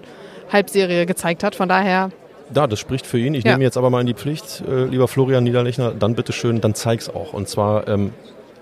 [0.52, 1.56] Halbserie gezeigt hat.
[1.56, 2.10] Von daher,
[2.54, 3.34] Da, das spricht für ihn.
[3.34, 3.52] Ich Ja.
[3.54, 7.10] nehme jetzt aber mal in die Pflicht, äh, lieber Florian Niederlechner, dann bitteschön, dann zeig's
[7.10, 7.34] auch.
[7.34, 8.12] Und zwar ähm,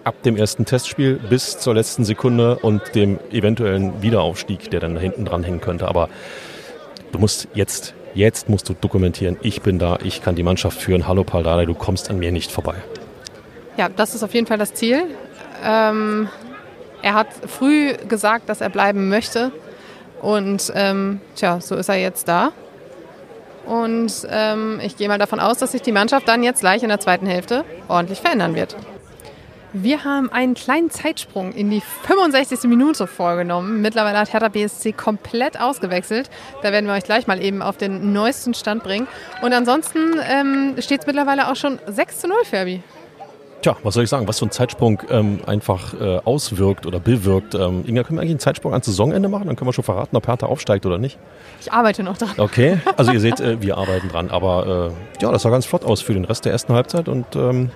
[0.04, 5.02] ab dem ersten Testspiel bis zur letzten Sekunde und dem eventuellen Wiederaufstieg, der dann da
[5.02, 5.88] hinten dran hängen könnte.
[5.88, 6.10] Aber
[7.12, 11.08] du musst jetzt, jetzt musst du dokumentieren, ich bin da, ich kann die Mannschaft führen.
[11.08, 12.76] Hallo Paldada, du kommst an mir nicht vorbei.
[13.78, 15.04] ja, das ist auf jeden Fall das Ziel.
[15.64, 16.30] Ähm,
[17.02, 19.52] er hat früh gesagt, dass er bleiben möchte.
[20.22, 22.52] Und ähm, tja, so ist er jetzt da.
[23.66, 26.90] Und ähm, ich gehe mal davon aus, dass sich die Mannschaft dann jetzt gleich in
[26.90, 28.76] der zweiten Hälfte ordentlich verändern wird.
[29.72, 32.64] Wir haben einen kleinen Zeitsprung in die 65.
[32.64, 33.82] Minute vorgenommen.
[33.82, 36.32] Mittlerweile hat Hertha BSC komplett ausgewechselt.
[36.64, 39.08] Da werden wir euch gleich mal eben auf den neuesten Stand bringen.
[39.44, 42.82] Und ansonsten ähm, steht es mittlerweile auch schon 6 zu 0, Ferbi.
[43.62, 47.54] Tja, was soll ich sagen, was so ein Zeitsprung ähm, einfach äh, auswirkt oder bewirkt.
[47.54, 49.48] Ähm, Inga, können wir eigentlich einen Zeitsprung ans Saisonende machen?
[49.48, 51.20] Dann können wir schon verraten, ob Hertha aufsteigt oder nicht.
[51.62, 52.32] Ich arbeite noch dran.
[52.38, 54.32] Okay, also ihr seht, äh, wir arbeiten dran.
[54.32, 57.08] Aber äh, ja, das sah ganz flott aus für den Rest der ersten Halbzeit.
[57.08, 57.70] Und ähm,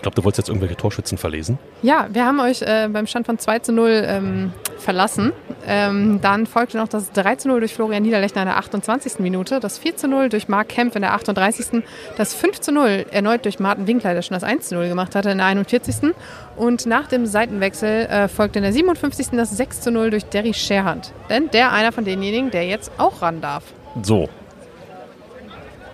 [0.00, 1.58] ich glaube, du wolltest jetzt irgendwelche Torschützen verlesen.
[1.82, 5.34] Ja, wir haben euch äh, beim Stand von 2 zu 0 ähm, verlassen.
[5.66, 9.18] Ähm, dann folgte noch das 3 zu 0 durch Florian Niederlechner in der 28.
[9.18, 11.82] Minute, das 4 zu 0 durch Marc Kempf in der 38.
[12.16, 15.14] Das 5 zu 0 erneut durch Martin Winkler, der schon das 1 zu 0 gemacht
[15.14, 16.12] hatte in der 41.
[16.56, 19.28] Und nach dem Seitenwechsel äh, folgte in der 57.
[19.32, 21.12] das 6 zu 0 durch Derry Scherhand.
[21.28, 23.64] Denn der einer von denjenigen, der jetzt auch ran darf.
[24.02, 24.30] So.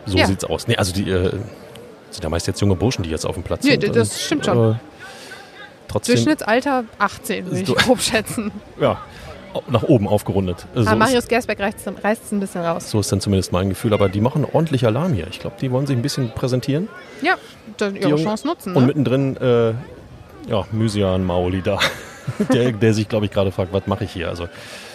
[0.05, 0.27] So Ja.
[0.27, 0.69] sieht's aus.
[0.69, 1.33] Nee, also die äh,
[2.17, 3.95] sind ja meist jetzt junge Burschen, die jetzt auf dem Platz Nee, sind.
[3.97, 4.73] das und, stimmt schon.
[4.73, 4.75] Äh,
[5.89, 8.51] trotzdem, Durchschnittsalter 18, würde ich grob schätzen.
[8.81, 8.99] ja,
[9.69, 10.67] nach oben aufgerundet.
[10.75, 11.79] So, ist, Marius Gersbeck reißt
[12.25, 12.91] es ein bisschen raus.
[12.91, 13.95] so ist dann zumindest mein Gefühl.
[13.95, 15.27] Aber die machen ordentlich Alarm hier.
[15.31, 16.89] Ich glaube, die wollen sich ein bisschen präsentieren.
[17.23, 17.35] Ja,
[17.79, 18.75] dann ihre Jungen- Chance nutzen.
[18.75, 18.87] Und Ne?
[18.89, 19.71] mittendrin, äh,
[20.51, 21.79] ja, Mysian Maoli da.
[22.53, 24.29] der, der sich, glaube ich, gerade fragt, was mache ich hier?
[24.29, 24.49] Also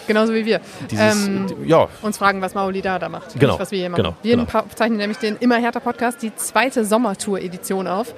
[0.06, 0.60] Genauso wie wir.
[0.90, 3.34] dieses, Ähm, ja, uns fragen, was Maoli da, da macht.
[3.38, 4.02] Genau, Nicht, was wir hier machen.
[4.02, 4.64] genau, wir genau.
[4.74, 8.14] zeichnen nämlich den Immer härter Podcast, die zweite Sommertour-Edition auf.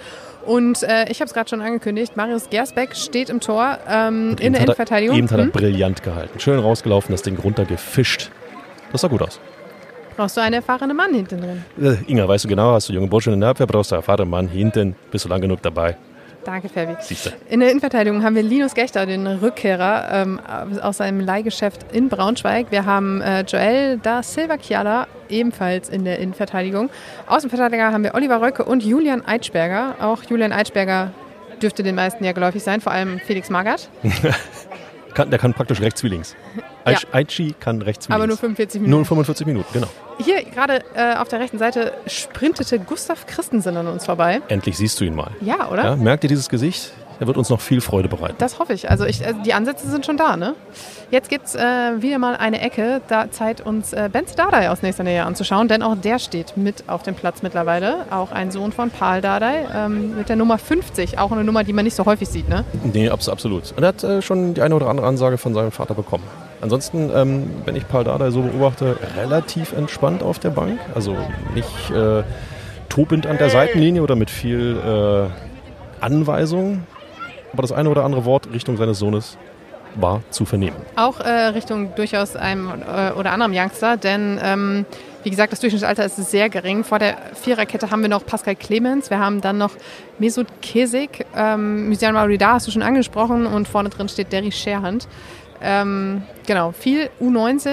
[0.47, 4.53] Und äh, ich habe es gerade schon angekündigt, Marius Gersbeck steht im Tor ähm, in
[4.53, 5.17] der hat er- Innenverteidigung.
[5.17, 5.51] Eben hat er Hm?
[5.53, 6.39] brillant gehalten.
[6.41, 8.31] Schön rausgelaufen, das Ding runtergefischt.
[8.93, 9.41] Das sah gut aus.
[10.17, 11.65] Brauchst du einen erfahrenen Mann hinten drin.
[12.07, 14.31] Äh, Inga, weißt du genau, hast du junge Burschen in der Abwehr, brauchst du erfahrenen
[14.31, 15.97] Mann hinten, bist du lang genug dabei.
[16.45, 16.97] Danke, Fabi.
[17.49, 20.41] In der Innenverteidigung haben wir Linus Gechter, den Rückkehrer ähm,
[20.81, 22.71] aus seinem Leihgeschäft in Braunschweig.
[22.71, 26.91] Wir haben äh, Joel da Silva Chiala, ebenfalls in der Innenverteidigung.
[27.27, 29.97] Außenverteidiger haben wir Oliver Röcke und Julian Eitschberger.
[30.01, 31.13] Auch Julian Eitschberger
[31.63, 33.89] dürfte den meisten ja geläufig sein, vor allem Felix Magath.
[35.17, 36.35] Der kann praktisch rechts wie links.
[36.87, 36.93] Ja.
[36.93, 38.41] Aichi- Aichi kann rechts Aber nur links.
[38.41, 39.05] 45 Nur Minuten.
[39.07, 39.87] 45 Minuten, genau.
[40.19, 44.41] Hier gerade äh, auf der rechten Seite sprintete Gustav Christensen an uns vorbei.
[44.49, 45.31] Endlich siehst du ihn mal.
[45.41, 45.85] Ja, oder?
[45.85, 46.93] Ja, merkt ihr dieses Gesicht?
[47.21, 48.35] Er wird uns noch viel Freude bereiten.
[48.39, 48.91] Das hoffe ich.
[48.91, 50.55] Also, ich, also die Ansätze sind schon da, ne?
[51.13, 51.61] Jetzt gibt es äh,
[52.03, 53.01] wieder mal eine Ecke.
[53.07, 56.83] Da Zeit uns äh, Benz Dardai aus nächster Nähe anzuschauen, denn auch der steht mit
[56.89, 58.07] auf dem Platz mittlerweile.
[58.11, 61.17] Auch ein Sohn von Paul Dardai ähm, mit der Nummer 50.
[61.21, 62.65] Auch eine Nummer, die man nicht so häufig sieht, ne?
[62.93, 63.73] Nee, abs absolut.
[63.77, 66.25] Und er hat äh, schon die eine oder andere Ansage von seinem Vater bekommen.
[66.65, 70.81] Ansonsten, ähm, wenn ich Paul Dardai so beobachte, relativ entspannt auf der Bank.
[70.95, 71.15] Also
[71.55, 72.23] nicht äh,
[72.89, 76.87] tobend an der Seitenlinie oder mit viel äh, Anweisung.
[77.53, 79.37] Aber das eine oder andere Wort Richtung seines Sohnes
[79.97, 80.77] war zu vernehmen.
[80.97, 84.87] Auch äh, Richtung durchaus einem äh, oder anderem Youngster, denn ähm,
[85.23, 86.83] wie gesagt, das Durchschnittsalter ist sehr gering.
[86.83, 89.73] Vor der Viererkette haben wir noch Pascal Clemens, wir haben dann noch
[90.19, 95.07] Mesut Kesik, ähm, Mysian Maurida hast du schon angesprochen und vorne drin steht Derry Scherhand.
[95.67, 97.69] Ähm, genau, viel U19.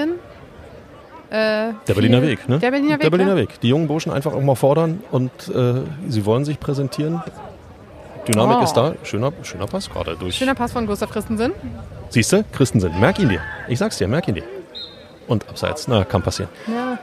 [1.29, 2.59] Äh, Der Berliner Weg, ne?
[2.59, 3.01] Der Berliner Weg.
[3.01, 3.41] Der Berliner ne?
[3.41, 3.59] Weg.
[3.61, 7.21] Die jungen Burschen einfach auch mal fordern und äh, sie wollen sich präsentieren.
[8.27, 8.63] Dynamik Oh.
[8.63, 8.93] ist da.
[9.03, 10.35] Schöner, schöner Pass gerade durch.
[10.35, 11.51] Schöner Pass von Gustav Christensen.
[12.09, 12.43] Siehst du?
[12.51, 12.97] Christensen.
[12.99, 13.41] Merk ihn dir.
[13.67, 14.43] Ich sag's dir, merk ihn dir.
[15.27, 15.87] Und abseits.
[15.87, 16.49] Na, kann passieren.
[16.67, 16.97] Ja.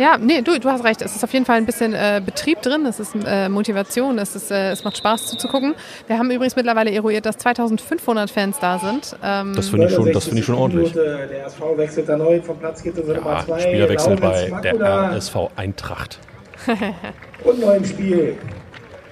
[0.00, 1.02] Ja, nee, du, du hast recht.
[1.02, 4.34] Es ist auf jeden Fall ein bisschen äh, Betrieb drin, es ist äh, Motivation, es,
[4.34, 5.74] ist, äh, es macht Spaß zuzugucken.
[6.06, 9.14] Wir haben übrigens mittlerweile eruiert, dass 2500 Fans da sind.
[9.22, 10.94] Ähm, Das finde ich, schon- das finde ich schon ordentlich.
[10.94, 13.60] Minute, Der SV wechselt erneut vom Platz, geht Nummer Ja, 2.
[13.60, 14.74] Spielerwechsel bei der
[15.12, 16.18] RSV Eintracht.
[17.44, 18.36] Und neuem Spiel.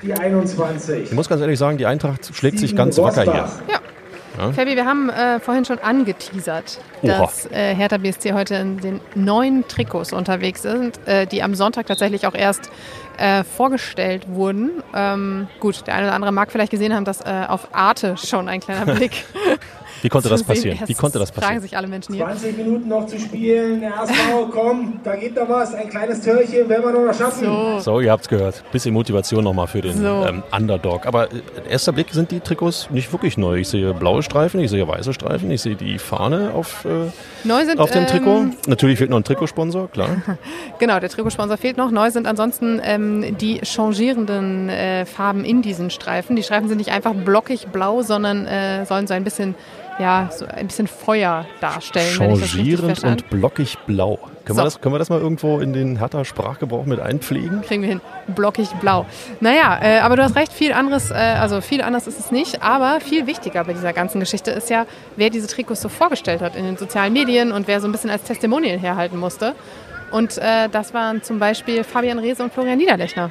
[0.02, 1.04] die 21.
[1.04, 3.32] Ich muss ganz ehrlich sagen, die Eintracht schlägt sich ganz wacker hier.
[3.34, 3.80] Ja.
[4.38, 4.52] Ja.
[4.52, 7.18] Fabi, wir haben äh, vorhin schon angeteasert, Oha.
[7.18, 11.86] dass äh, Hertha BSC heute in den neuen Trikots unterwegs sind, äh, die am Sonntag
[11.86, 12.70] tatsächlich auch erst
[13.16, 14.82] äh, vorgestellt wurden.
[14.94, 18.48] Ähm, gut, der eine oder andere mag vielleicht gesehen haben, dass äh, auf Arte schon
[18.48, 19.24] ein kleiner Blick
[20.02, 20.78] Wie konnte das passieren?
[20.86, 21.48] Wie konnte das passieren?
[21.48, 22.24] Fragen sich alle Menschen hier.
[22.24, 23.80] 20 Minuten noch zu spielen.
[23.80, 24.14] Der HSV,
[24.52, 25.74] komm, da geht noch was.
[25.74, 27.44] Ein kleines Türchen werden wir noch schaffen.
[27.44, 28.62] So, so ihr habt es gehört.
[28.72, 30.24] Bisschen Motivation nochmal für den so.
[30.26, 31.06] ähm, Underdog.
[31.06, 33.58] Aber äh, erster Blick sind die Trikots nicht wirklich neu.
[33.58, 37.10] Ich sehe blaue Streifen, ich sehe weiße Streifen, ich sehe die Fahne auf, äh,
[37.44, 38.38] neu sind, auf dem Trikot.
[38.38, 40.08] Ähm, Natürlich fehlt noch ein Trikotsponsor, klar.
[40.78, 41.90] genau, der Trikotsponsor fehlt noch.
[41.90, 46.36] Neu sind ansonsten ähm, die changierenden äh, Farben in diesen Streifen.
[46.36, 49.54] Die Streifen sind nicht einfach blockig blau, sondern äh, sollen so ein bisschen
[49.98, 52.14] ja, so ein bisschen Feuer darstellen.
[52.14, 54.18] Changierend und blockig blau.
[54.44, 54.56] Können, so.
[54.56, 57.62] wir das, können wir das mal irgendwo in den Hertha Sprachgebrauch mit einpflegen?
[57.62, 58.00] Kriegen wir hin.
[58.28, 59.06] Blockig blau.
[59.40, 62.62] Naja, äh, aber du hast recht, viel anderes, äh, also viel anders ist es nicht.
[62.62, 66.56] Aber viel wichtiger bei dieser ganzen Geschichte ist ja, wer diese Trikots so vorgestellt hat
[66.56, 69.54] in den sozialen Medien und wer so ein bisschen als Testimonial herhalten musste.
[70.10, 73.30] Und äh, das waren zum Beispiel Fabian Reese und Florian Niederlechner.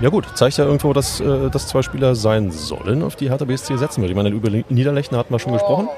[0.00, 3.44] Ja gut, zeigt ja irgendwo, dass äh, das zwei Spieler sein sollen, auf die Hertha
[3.44, 4.10] BSC setzen wird.
[4.10, 5.88] Ich meine, über Niederlechner hatten wir schon gesprochen.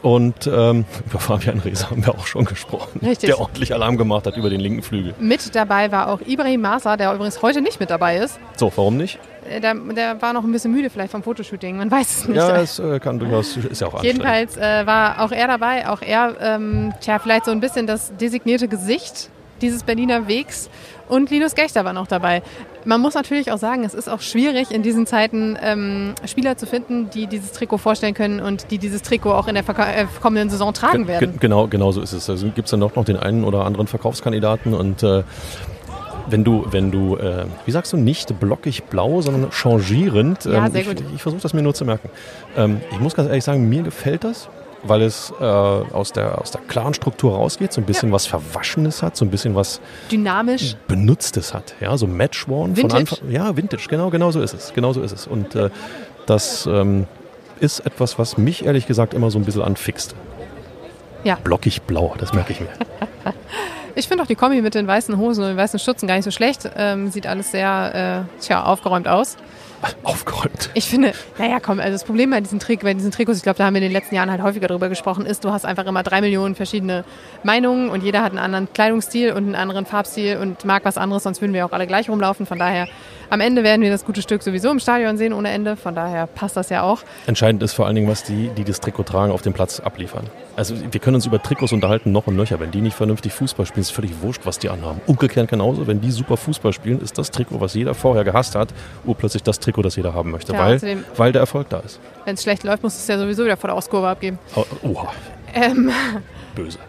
[0.00, 3.28] Und ähm, über Fabian Reese haben wir auch schon gesprochen, Richtig.
[3.28, 5.14] der ordentlich Alarm gemacht hat über den linken Flügel.
[5.18, 8.38] Mit dabei war auch Ibrahim Masa, der übrigens heute nicht mit dabei ist.
[8.56, 9.18] So, warum nicht?
[9.50, 12.36] Äh, der, der war noch ein bisschen müde vielleicht vom Fotoshooting, man weiß es nicht.
[12.36, 16.00] Ja, es äh, kann durchaus, ist ja auch Jedenfalls äh, war auch er dabei, auch
[16.00, 20.70] er, ähm, tja, vielleicht so ein bisschen das designierte Gesicht dieses Berliner Wegs
[21.08, 22.42] und Linus Gechter war noch dabei.
[22.84, 26.66] Man muss natürlich auch sagen, es ist auch schwierig in diesen Zeiten ähm, Spieler zu
[26.66, 30.50] finden, die dieses Trikot vorstellen können und die dieses Trikot auch in der äh, kommenden
[30.50, 31.36] Saison tragen Ge werden.
[31.40, 32.28] Genau, genau so ist es.
[32.28, 35.22] Also gibt es dann auch noch den einen oder anderen Verkaufskandidaten und äh,
[36.30, 40.44] wenn du, wenn du, äh, wie sagst du, nicht blockig blau, sondern changierend.
[40.44, 41.00] Ja, ähm, sehr gut.
[41.00, 42.10] Ich, ich versuche das mir nur zu merken.
[42.56, 44.48] Ähm, ich muss ganz ehrlich sagen, mir gefällt das
[44.82, 48.14] weil es äh, aus, der, aus der klaren Struktur rausgeht, so ein bisschen ja.
[48.14, 51.74] was Verwaschenes hat, so ein bisschen was dynamisch Benutztes hat.
[51.80, 53.30] Ja, so Matchworn von Anfang.
[53.30, 54.72] Ja, Vintage, genau, genau so ist es.
[54.74, 55.26] Genau so ist es.
[55.26, 55.70] Und äh,
[56.26, 57.06] das ähm,
[57.60, 60.14] ist etwas, was mich ehrlich gesagt immer so ein bisschen anfixt.
[61.24, 61.36] Ja.
[61.42, 62.68] Blockig blau, das merke ich mir.
[63.98, 66.24] Ich finde auch die Kombi mit den weißen Hosen und den weißen Stutzen gar nicht
[66.24, 66.70] so schlecht.
[66.76, 69.36] Ähm, sieht alles sehr äh, tja, aufgeräumt aus.
[70.02, 70.70] Aufgeräumt.
[70.74, 73.58] Ich finde, naja, komm, also das Problem bei diesen, Trick, bei diesen Trikots, ich glaube,
[73.58, 75.86] da haben wir in den letzten Jahren halt häufiger darüber gesprochen, ist, du hast einfach
[75.86, 77.04] immer drei Millionen verschiedene
[77.42, 81.22] Meinungen und jeder hat einen anderen Kleidungsstil und einen anderen Farbstil und mag was anderes,
[81.22, 82.46] sonst würden wir auch alle gleich rumlaufen.
[82.46, 82.88] Von daher,
[83.30, 85.76] am Ende werden wir das gute Stück sowieso im Stadion sehen ohne Ende.
[85.76, 87.00] Von daher passt das ja auch.
[87.26, 90.28] Entscheidend ist vor allen Dingen, was die, die das Trikot tragen, auf dem Platz abliefern.
[90.58, 92.58] Also wir können uns über Trikots unterhalten, noch und nöcher.
[92.58, 95.00] Wenn die nicht vernünftig Fußball spielen, ist völlig wurscht, was die anhaben.
[95.06, 98.70] Umgekehrt genauso, wenn die super Fußball spielen, ist das Trikot, was jeder vorher gehasst hat,
[99.04, 102.00] urplötzlich das Trikot, das jeder haben möchte ja, weil, weil der Erfolg da ist.
[102.24, 104.40] Wenn es schlecht läuft, muss es ja sowieso wieder vor der Auskurve abgeben.
[104.56, 105.12] Oh, oha.
[105.54, 105.92] Ähm,
[106.56, 106.80] Böse.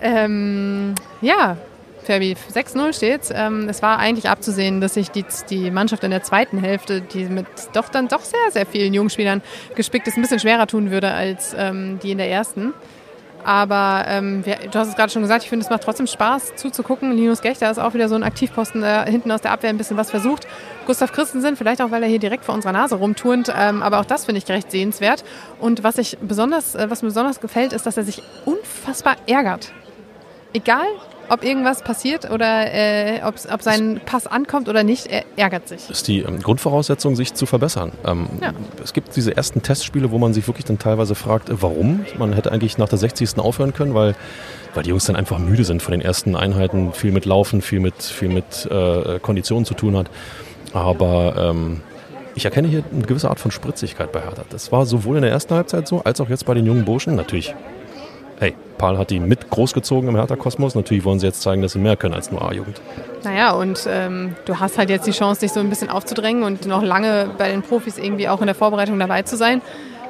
[0.00, 1.58] Ähm, ja,
[2.04, 3.20] Fabi, 6-0 steht.
[3.30, 7.24] Ähm, es war eigentlich abzusehen, dass sich die, die Mannschaft in der zweiten Hälfte, die
[7.24, 9.42] mit doch dann doch sehr, sehr vielen Jungspielern
[9.74, 12.72] gespickt ist, ein bisschen schwerer tun würde als ähm, die in der ersten.
[13.48, 16.56] Aber ähm, wir, du hast es gerade schon gesagt, ich finde, es macht trotzdem Spaß
[16.56, 17.12] zuzugucken.
[17.12, 19.96] Linus Gechter ist auch wieder so ein Aktivposten, der hinten aus der Abwehr ein bisschen
[19.96, 20.46] was versucht.
[20.86, 23.50] Gustav Christensen, vielleicht auch, weil er hier direkt vor unserer Nase rumturnt.
[23.56, 25.24] Ähm, aber auch das finde ich recht sehenswert.
[25.60, 29.72] Und was, ich besonders, äh, was mir besonders gefällt, ist, dass er sich unfassbar ärgert.
[30.52, 30.84] Egal,
[31.28, 35.82] ob irgendwas passiert oder äh, ob sein Pass ankommt oder nicht, er ärgert sich.
[35.82, 37.92] Das ist die ähm, Grundvoraussetzung, sich zu verbessern.
[38.04, 38.52] Ähm, ja.
[38.82, 42.04] Es gibt diese ersten Testspiele, wo man sich wirklich dann teilweise fragt, äh, warum.
[42.18, 43.38] Man hätte eigentlich nach der 60.
[43.38, 44.14] aufhören können, weil,
[44.74, 47.80] weil die Jungs dann einfach müde sind von den ersten Einheiten, viel mit Laufen, viel
[47.80, 50.10] mit, viel mit äh, Konditionen zu tun hat.
[50.72, 51.80] Aber ähm,
[52.34, 54.44] ich erkenne hier eine gewisse Art von Spritzigkeit bei Hertha.
[54.50, 57.16] Das war sowohl in der ersten Halbzeit so, als auch jetzt bei den jungen Burschen.
[57.16, 57.54] Natürlich
[58.38, 60.74] hey, Paul hat die mit großgezogen im Hertha-Kosmos.
[60.74, 62.80] Natürlich wollen sie jetzt zeigen, dass sie mehr können als nur A-Jugend.
[63.24, 66.66] Naja, und ähm, du hast halt jetzt die Chance, dich so ein bisschen aufzudrängen und
[66.66, 69.60] noch lange bei den Profis irgendwie auch in der Vorbereitung dabei zu sein.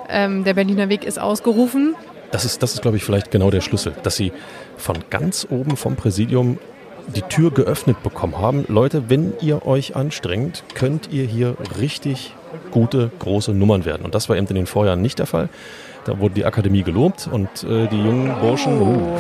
[0.09, 1.95] Ähm, der Berliner Weg ist ausgerufen.
[2.31, 4.33] Das ist, das ist, glaube ich, vielleicht genau der Schlüssel, dass sie
[4.77, 6.59] von ganz oben vom Präsidium
[7.15, 8.67] die Tür geöffnet bekommen haben.
[8.69, 12.35] Leute, wenn ihr euch anstrengt, könnt ihr hier richtig
[12.71, 14.05] gute, große Nummern werden.
[14.05, 15.49] Und das war eben in den Vorjahren nicht der Fall.
[16.05, 18.81] Da wurde die Akademie gelobt und äh, die jungen Burschen.
[18.81, 19.19] Oh.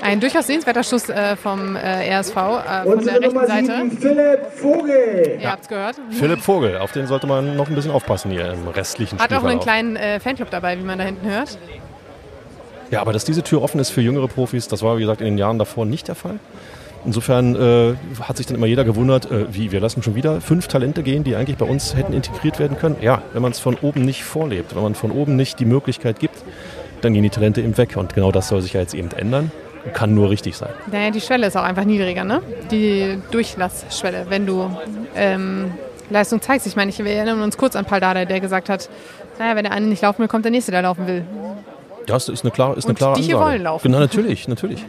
[0.00, 3.90] Ein durchaus sehenswerter Schuss äh, vom äh, RSV äh, von der rechten Seite.
[4.00, 5.36] Philipp Vogel.
[5.36, 5.50] Ihr ja.
[5.52, 5.96] habt's gehört.
[6.10, 9.44] Philipp Vogel, auf den sollte man noch ein bisschen aufpassen hier im restlichen Hat auch
[9.44, 11.58] einen kleinen äh, Fanclub dabei, wie man da hinten hört.
[12.90, 15.26] Ja, aber dass diese Tür offen ist für jüngere Profis, das war wie gesagt in
[15.26, 16.38] den Jahren davor nicht der Fall.
[17.04, 20.68] Insofern äh, hat sich dann immer jeder gewundert, äh, wie, wir lassen schon wieder fünf
[20.68, 22.96] Talente gehen, die eigentlich bei uns hätten integriert werden können.
[23.00, 26.18] Ja, wenn man es von oben nicht vorlebt, wenn man von oben nicht die Möglichkeit
[26.18, 26.36] gibt,
[27.00, 27.96] dann gehen die Talente eben weg.
[27.96, 29.50] Und genau das soll sich ja jetzt eben ändern.
[29.94, 30.70] Kann nur richtig sein.
[30.90, 32.42] Naja, die Schwelle ist auch einfach niedriger, ne?
[32.70, 34.68] Die Durchlassschwelle, wenn du
[35.14, 35.70] ähm,
[36.10, 36.66] Leistung zeigst.
[36.66, 38.90] Ich meine, wir erinnern uns kurz an Paul Dada, der gesagt hat,
[39.38, 41.24] naja, wenn der eine nicht laufen will, kommt der nächste, der laufen will.
[42.06, 43.52] Das ist eine klare, ist eine Und klare die hier Ansage.
[43.52, 43.82] wollen laufen.
[43.86, 44.84] Genau, natürlich, natürlich.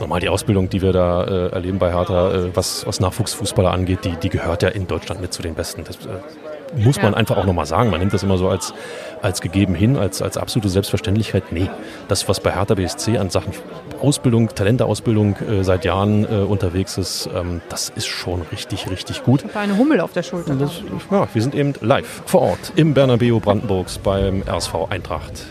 [0.00, 4.00] Normal die Ausbildung, die wir da äh, erleben bei Hertha, äh, was, was Nachwuchsfußballer angeht,
[4.04, 5.84] die, die gehört ja in Deutschland mit zu den Besten.
[5.84, 7.18] Das äh, muss man Ja.
[7.18, 7.90] einfach auch nochmal sagen.
[7.90, 8.72] Man nimmt das immer so als,
[9.20, 11.52] als gegeben hin, als, als absolute Selbstverständlichkeit.
[11.52, 11.68] Nee,
[12.08, 13.52] das, was bei Hertha BSC an Sachen
[14.00, 19.44] Ausbildung, Talenteausbildung äh, seit Jahren äh, unterwegs ist, ähm, das ist schon richtig, richtig gut.
[19.54, 20.54] War eine Hummel auf der Schulter.
[20.54, 25.44] Das, ja, wir sind eben live vor Ort im Bernabeu Brandenburgs beim RSV Eintracht.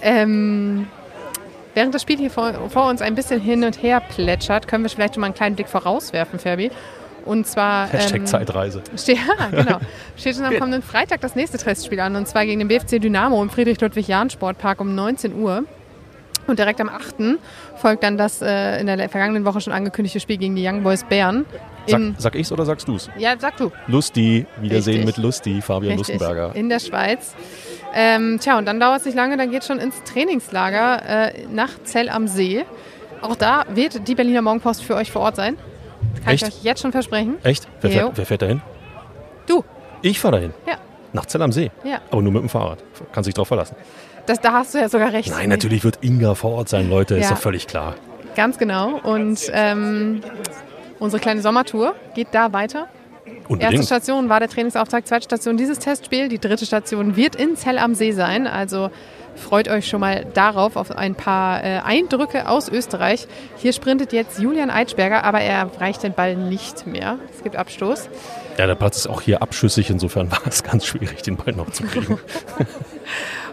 [0.00, 0.86] Ähm,
[1.74, 4.90] während das Spiel hier vor, vor uns ein bisschen hin und her plätschert, können wir
[4.90, 6.70] vielleicht schon mal einen kleinen Blick vorauswerfen, Ferbi.
[7.24, 8.82] Und zwar Hashtag ähm, Zeitreise.
[8.96, 9.78] Steht, ja, genau.
[10.16, 13.40] Steht schon am kommenden Freitag das nächste Testspiel an und zwar gegen den BFC Dynamo
[13.42, 15.64] im Friedrich-Ludwig-Jahn-Sportpark um 19 Uhr.
[16.48, 17.38] Und direkt am 8.
[17.76, 21.04] folgt dann das äh, in der vergangenen Woche schon angekündigte Spiel gegen die Young Boys
[21.04, 21.44] Bern.
[21.86, 23.08] Sag, sag ich's oder sagst du's?
[23.16, 23.70] ja, sag du.
[23.86, 25.16] Lusti, Wiedersehen Richtig.
[25.16, 26.54] mit Lusti, Fabian Richtig, Lustenberger.
[26.56, 27.34] in der Schweiz.
[27.94, 31.70] Ähm, tja, und dann dauert es nicht lange, dann geht schon ins Trainingslager äh, nach
[31.84, 32.64] Zell am See.
[33.20, 35.56] Auch da wird die Berliner Morgenpost für euch vor Ort sein.
[36.24, 36.48] Kann Echt?
[36.48, 37.36] ich euch jetzt schon versprechen.
[37.42, 37.68] Echt?
[37.80, 38.62] Wer fährt, wer fährt dahin?
[39.46, 39.64] Du,
[40.02, 40.54] Ich fahre dahin.
[40.66, 40.74] ja.
[41.14, 41.70] Nach Zell am See.
[41.84, 42.00] Ja.
[42.10, 42.82] Aber nur mit dem Fahrrad.
[43.12, 43.76] Kannst dich drauf verlassen.
[44.24, 45.30] Das, da hast du ja sogar recht.
[45.30, 47.16] Nein, natürlich wird Inga vor Ort sein, Leute.
[47.16, 47.30] Ist Ja.
[47.34, 47.96] doch völlig klar.
[48.34, 48.98] Ganz genau.
[49.02, 50.22] Und ähm,
[50.98, 52.88] unsere kleine Sommertour geht da weiter.
[53.42, 53.84] Erste Unbedingt.
[53.84, 56.28] Station war der Trainingsauftrag, zweite Station dieses Testspiel.
[56.28, 58.46] Die dritte Station wird in Zell am See sein.
[58.46, 58.90] Also
[59.34, 63.26] freut euch schon mal darauf, auf ein paar äh, Eindrücke aus Österreich.
[63.56, 67.18] Hier sprintet jetzt Julian Eitschberger, aber er reicht den Ball nicht mehr.
[67.34, 68.08] Es gibt Abstoß.
[68.58, 69.90] Ja, der Platz ist auch hier abschüssig.
[69.90, 72.18] Insofern war es ganz schwierig, den Ball noch zu kriegen.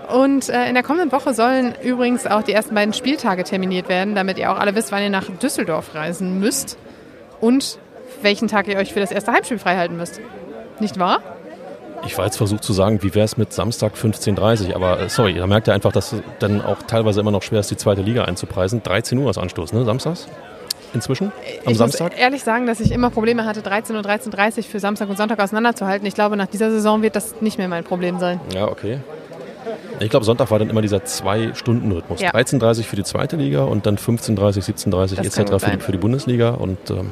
[0.10, 4.16] Und äh, in der kommenden Woche sollen übrigens auch die ersten beiden Spieltage terminiert werden,
[4.16, 6.78] damit ihr auch alle wisst, wann ihr nach Düsseldorf reisen müsst
[7.42, 7.78] und
[8.22, 10.20] welchen Tag ihr euch für das erste Heimspiel freihalten müsst.
[10.80, 11.22] Nicht wahr?
[12.06, 15.10] Ich war jetzt versucht zu sagen, wie wäre es mit Samstag 15.30 Uhr, aber äh,
[15.10, 17.78] sorry, da merkt ihr einfach, dass es dann auch teilweise immer noch schwer ist, die
[17.78, 18.82] zweite Liga einzupreisen.
[18.84, 19.84] 13 Uhr ist Anstoß, ne?
[19.84, 20.28] Samstags?
[20.94, 21.32] Inzwischen?
[21.66, 22.12] Am ich Samstag?
[22.12, 25.18] muss ehrlich sagen, dass ich immer Probleme hatte, 13 und 13.30 Uhr für Samstag und
[25.18, 26.08] Sonntag auseinanderzuhalten.
[26.08, 28.40] Ich glaube, nach dieser Saison wird das nicht mehr mein Problem sein.
[28.56, 29.00] Ja, okay.
[30.00, 32.22] Ich glaube, Sonntag war dann immer dieser Zwei-Stunden-Rhythmus.
[32.22, 32.32] Ja.
[32.32, 35.64] 13.30 Uhr für die zweite Liga und dann 15.30 17.30 Das etc.
[35.64, 36.52] Für die, für die Bundesliga.
[36.52, 37.12] Und ähm,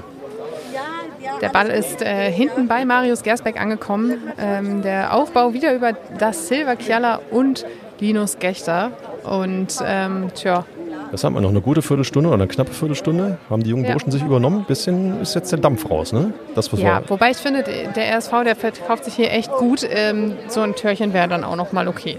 [1.42, 4.18] Der Ball ist äh, hinten bei Marius Gersbeck angekommen.
[4.40, 7.66] Ähm, der Aufbau wieder über das Silva Chiala und
[8.00, 8.92] Linus Gechter.
[9.24, 10.66] Und ähm, tja,
[11.12, 13.38] das haben wir noch eine gute Viertelstunde oder eine knappe Viertelstunde.
[13.50, 13.92] Haben die jungen Ja.
[13.94, 14.66] Burschen sich übernommen.
[14.68, 16.34] Bisschen ist jetzt der Dampf raus, ne?
[16.56, 19.88] Das, was ja, wobei ich finde, der RSV, der verkauft sich hier echt gut.
[19.90, 22.18] Ähm, so ein Törchen wäre dann auch noch mal okay.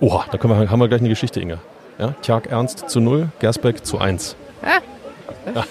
[0.00, 1.58] Oha, da wir, haben wir gleich eine Geschichte, Inge.
[1.98, 2.14] Ja?
[2.22, 4.36] Tjag Ernst zu 0, Gersbeck zu 1.
[4.62, 4.80] Ah,
[5.54, 5.64] Ja,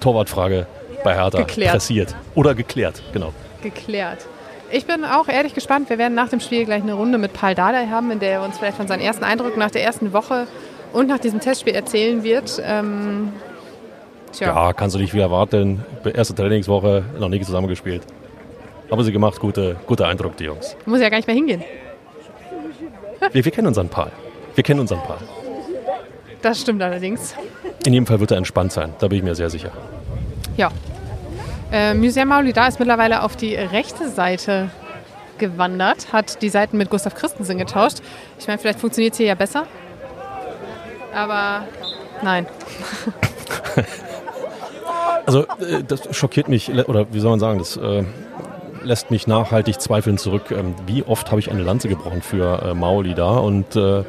[0.00, 0.66] Torwartfrage
[1.02, 1.38] bei Hertha.
[1.38, 1.72] Geklärt.
[1.72, 2.14] Pressiert.
[2.34, 3.32] Oder geklärt, genau.
[3.62, 4.26] geklärt.
[4.72, 5.90] Ich bin auch ehrlich gespannt.
[5.90, 8.42] Wir werden nach dem Spiel gleich eine Runde mit Paul Dardai haben, in der er
[8.44, 10.46] uns vielleicht von seinen ersten Eindrücken nach der ersten Woche
[10.92, 12.62] und nach diesem Testspiel erzählen wird.
[12.64, 13.32] Ähm,
[14.32, 15.84] tja, Ja, kannst du nicht wieder erwarten.
[16.14, 18.02] Erste Trainingswoche, noch nie zusammengespielt.
[18.90, 20.76] Haben sie gemacht, gute, guter Eindruck, die Jungs.
[20.86, 21.64] muss ja gar nicht mehr hingehen.
[23.32, 24.10] Wir, wir kennen unseren Paul.
[24.54, 25.18] Wir kennen unseren Paul.
[26.42, 27.34] Das stimmt allerdings.
[27.84, 29.72] In jedem Fall wird er entspannt sein, da bin ich mir sehr sicher.
[30.56, 30.70] Ja.
[31.72, 34.70] Äh, Museum Maulida ist mittlerweile auf die rechte Seite
[35.38, 37.98] gewandert, hat die Seiten mit Gustav Christensen getauscht.
[38.38, 39.66] Ich meine, vielleicht funktioniert es hier ja besser.
[41.14, 41.64] Aber
[42.22, 42.46] nein.
[45.26, 48.04] Also, äh, das schockiert mich, oder wie soll man sagen, das äh,
[48.82, 50.50] lässt mich nachhaltig zweifeln zurück.
[50.50, 54.02] Ähm, wie oft habe ich eine Lanze gebrochen für äh, Mauli da und äh,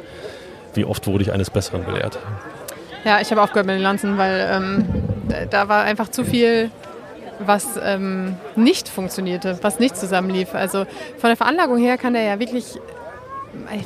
[0.74, 2.18] wie oft wurde ich eines Besseren belehrt?
[3.04, 4.84] Ja, ich habe aufgehört mit den Lanzen, weil ähm,
[5.50, 6.70] da war einfach zu viel,
[7.40, 10.54] was ähm, nicht funktionierte, was nicht zusammenlief.
[10.54, 10.84] Also
[11.18, 12.78] von der Veranlagung her kann der ja wirklich,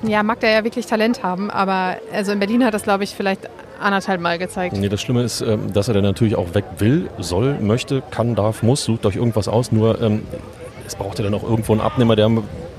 [0.02, 3.14] ja, mag der ja wirklich Talent haben, aber also in Berlin hat das, glaube ich,
[3.14, 3.48] vielleicht
[3.80, 4.76] anderthalb Mal gezeigt.
[4.76, 8.34] Nee, das Schlimme ist, ähm, dass er dann natürlich auch weg will, soll, möchte, kann,
[8.34, 9.72] darf, muss, sucht euch irgendwas aus.
[9.72, 10.22] Nur ähm,
[10.86, 12.30] es braucht ja dann auch irgendwo einen Abnehmer, der,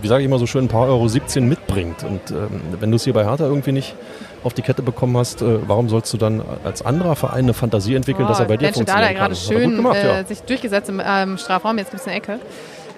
[0.02, 2.04] wie sage ich immer so schön, ein paar Euro 17 mitbringt.
[2.04, 3.96] Und ähm, wenn du es hier bei Hertha irgendwie nicht
[4.44, 7.96] auf die Kette bekommen hast, äh, warum sollst du dann als anderer Verein eine Fantasie
[7.96, 9.32] entwickeln, dass er bei dir Benche Dada funktionieren kann?
[9.32, 10.24] gerade er schön gemacht, äh, ja.
[10.26, 11.78] sich durchgesetzt im ähm, Strafraum.
[11.78, 12.40] Jetzt gibt es eine Ecke.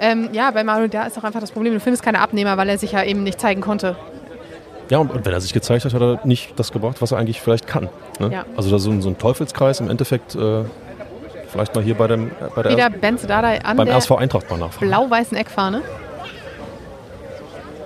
[0.02, 2.70] Ähm, ja, bei Mario da ist auch einfach das Problem, du findest keine Abnehmer, weil
[2.70, 3.96] er sich ja eben nicht zeigen konnte.
[4.90, 7.18] Ja, und, und wenn er sich gezeigt hat, hat er nicht das gebracht, was er
[7.18, 7.90] eigentlich vielleicht kann.
[8.20, 8.32] Ne?
[8.32, 8.46] Ja.
[8.58, 10.64] Also da so, ein- so ein Teufelskreis im Endeffekt, äh,
[11.52, 14.12] vielleicht mal hier bei, dem, äh, bei der Wieder Benz Dardai an beim der RSV
[14.18, 14.88] Eintracht mal nachfragen.
[14.88, 15.82] blau-weißen Eckfahne.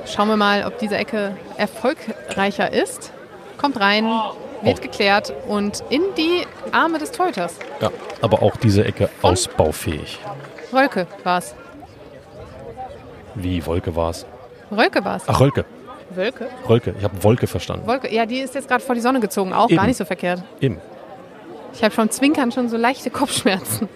[0.06, 3.12] Schauen wir mal, ob diese Ecke erfolgreicher ist.
[3.58, 4.04] Kommt rein,
[4.62, 4.82] wird Oh.
[4.82, 7.56] geklärt und in die Arme des Torhüters.
[7.82, 7.90] Ja,
[8.22, 10.20] aber auch diese Ecke ausbaufähig.
[10.74, 11.56] Rölke war's.
[13.36, 14.26] Wie Wolke war es?
[14.72, 15.24] Rölke war's.
[15.28, 15.66] Ach, Rölke.
[16.12, 16.48] Wölke?
[16.70, 16.94] Rölke.
[16.98, 17.88] Ich habe Wolke verstanden.
[17.88, 19.78] Wolke, ja, die ist jetzt gerade vor die Sonne gezogen, auch Eben.
[19.78, 20.44] gar nicht so verkehrt.
[20.62, 20.80] Eben.
[21.74, 23.90] Ich habe vom Zwinkern schon so leichte Kopfschmerzen.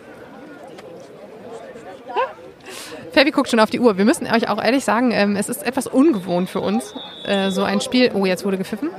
[3.14, 3.98] Fabi guckt schon auf die Uhr.
[3.98, 6.94] Wir müssen euch auch ehrlich sagen, ähm, es ist etwas ungewohnt für uns,
[7.26, 8.12] äh, so ein Spiel.
[8.14, 8.90] Oh, jetzt wurde gepfiffen.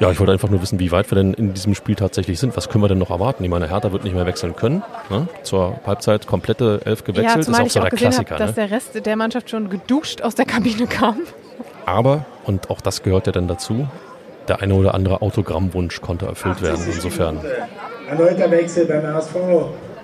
[0.00, 2.56] Ja, ich wollte einfach nur wissen, wie weit wir denn in diesem Spiel tatsächlich sind.
[2.56, 3.44] Was können wir denn noch erwarten?
[3.44, 4.82] Ich meine, Hertha wird nicht mehr wechseln können.
[5.10, 5.28] Ne?
[5.42, 7.34] Zur Halbzeit komplette Elf gewechselt.
[7.34, 8.36] ja, ist auch ich so auch der gesehen Klassiker.
[8.36, 8.54] dass Ne?
[8.66, 11.18] der Rest der Mannschaft schon geduscht aus der Kabine kam.
[11.86, 13.86] Aber, und auch das gehört ja dann dazu,
[14.48, 16.82] der eine oder andere Autogrammwunsch konnte erfüllt werden.
[16.86, 17.40] Insofern.
[18.08, 19.34] Erneuter Wechsel beim RSV.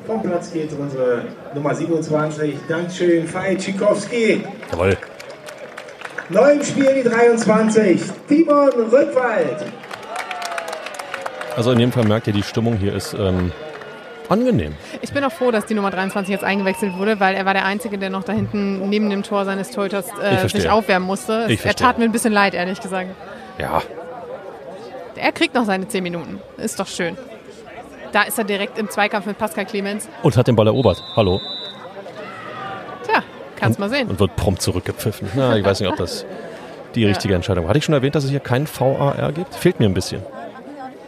[0.06, 1.24] Vom Platz geht unsere
[1.54, 2.56] Nummer 27.
[2.68, 4.42] Dankeschön, Fei Tschikowski.
[4.72, 4.96] Jawohl.
[6.30, 8.00] Neu im Spiel die 23.
[8.28, 9.66] Timon Rückwald.
[11.56, 13.52] Also in jedem Fall merkt ihr, die Stimmung hier ist ähm,
[14.28, 14.74] angenehm.
[15.02, 17.64] Ich bin auch froh, dass die Nummer 23 jetzt eingewechselt wurde, weil er war der
[17.64, 21.46] Einzige, der noch da hinten neben dem Tor seines Torhüters äh, sich aufwärmen musste.
[21.48, 23.10] Ich er tat mir ein bisschen leid, ehrlich gesagt.
[23.58, 23.82] Ja,
[25.20, 26.40] Er kriegt noch seine 10 Minuten.
[26.56, 27.16] Ist doch schön.
[28.12, 30.08] Da ist er direkt im Zweikampf mit Pascal Clemens.
[30.22, 31.02] und hat den Ball erobert.
[31.14, 31.40] Hallo.
[33.06, 33.22] Tja,
[33.56, 34.08] kannst mal sehen.
[34.08, 35.28] Und wird prompt zurückgepfiffen.
[35.34, 36.24] Na, ich weiß nicht, ob das
[36.94, 37.68] die richtige Entscheidung war.
[37.70, 39.54] Hatte ich schon erwähnt, dass es hier kein VAR gibt?
[39.54, 40.22] Fehlt mir ein bisschen.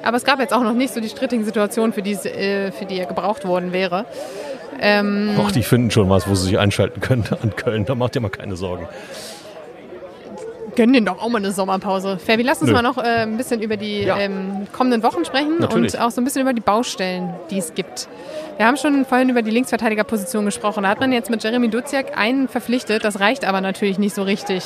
[0.05, 2.85] Aber es gab jetzt auch noch nicht so die strittigen Situationen, für die, äh, für
[2.85, 4.05] die er gebraucht worden wäre.
[4.81, 7.85] Ähm, Ach, die finden schon was, wo sie sich einschalten können an Köln.
[7.85, 8.89] Da macht ihr mal keine Sorgen.
[10.77, 12.19] Gönnen den doch auch mal eine Sommerpause.
[12.19, 12.75] Fabi, lass uns Nö.
[12.77, 14.17] mal noch äh, ein bisschen über die Ja.
[14.19, 15.95] ähm, kommenden Wochen sprechen Natürlich.
[15.95, 18.09] und auch so ein bisschen über die Baustellen, die es gibt.
[18.57, 20.83] Wir haben schon vorhin über die Linksverteidigerposition gesprochen.
[20.85, 23.05] Da hat man jetzt mit Jeremy Duziak einen verpflichtet.
[23.05, 24.65] Das reicht aber natürlich nicht so richtig.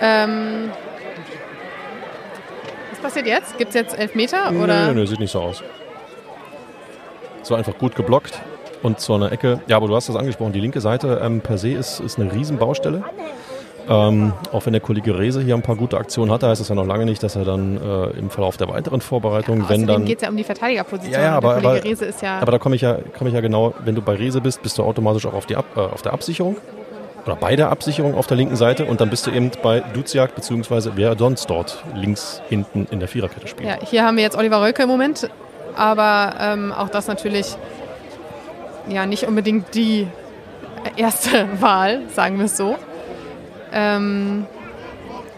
[0.00, 0.70] Ähm,
[2.90, 3.56] was passiert jetzt?
[3.58, 4.50] Gibt es jetzt Elfmeter?
[4.50, 4.88] Oder?
[4.88, 5.62] Nö, nö, sieht nicht so aus.
[7.42, 8.40] So einfach gut geblockt
[8.82, 9.60] und zu einer Ecke.
[9.66, 10.52] Ja, aber du hast das angesprochen.
[10.52, 13.04] Die linke Seite ähm, per se ist, ist eine Riesenbaustelle.
[13.88, 16.74] Ähm, auch wenn der Kollege Rehse hier ein paar gute Aktionen hatte, heißt das ja
[16.74, 20.04] noch lange nicht, dass er dann äh, im Verlauf der weiteren Vorbereitung, wenn Außerdem dann.
[20.06, 21.12] geht es ja um die Verteidigerposition.
[21.12, 22.38] Ja, ja, aber- aber- ja...
[22.40, 24.78] Aber da komme ich, ja, komme ich ja genau, wenn du bei Rese bist, bist
[24.78, 26.56] du automatisch auch auf, die Ab, äh, auf der Absicherung.
[27.26, 30.34] Oder bei der Absicherung auf der linken Seite und dann bist du eben bei Duziak,
[30.34, 33.66] beziehungsweise wer sonst dort links hinten in der Viererkette spielt.
[33.68, 35.30] Ja, hier haben wir jetzt Oliver Rölke im Moment,
[35.76, 37.56] aber ähm, auch das natürlich
[38.88, 40.06] ja nicht unbedingt die
[40.96, 42.76] erste Wahl, sagen wir es so.
[43.76, 44.46] Ähm,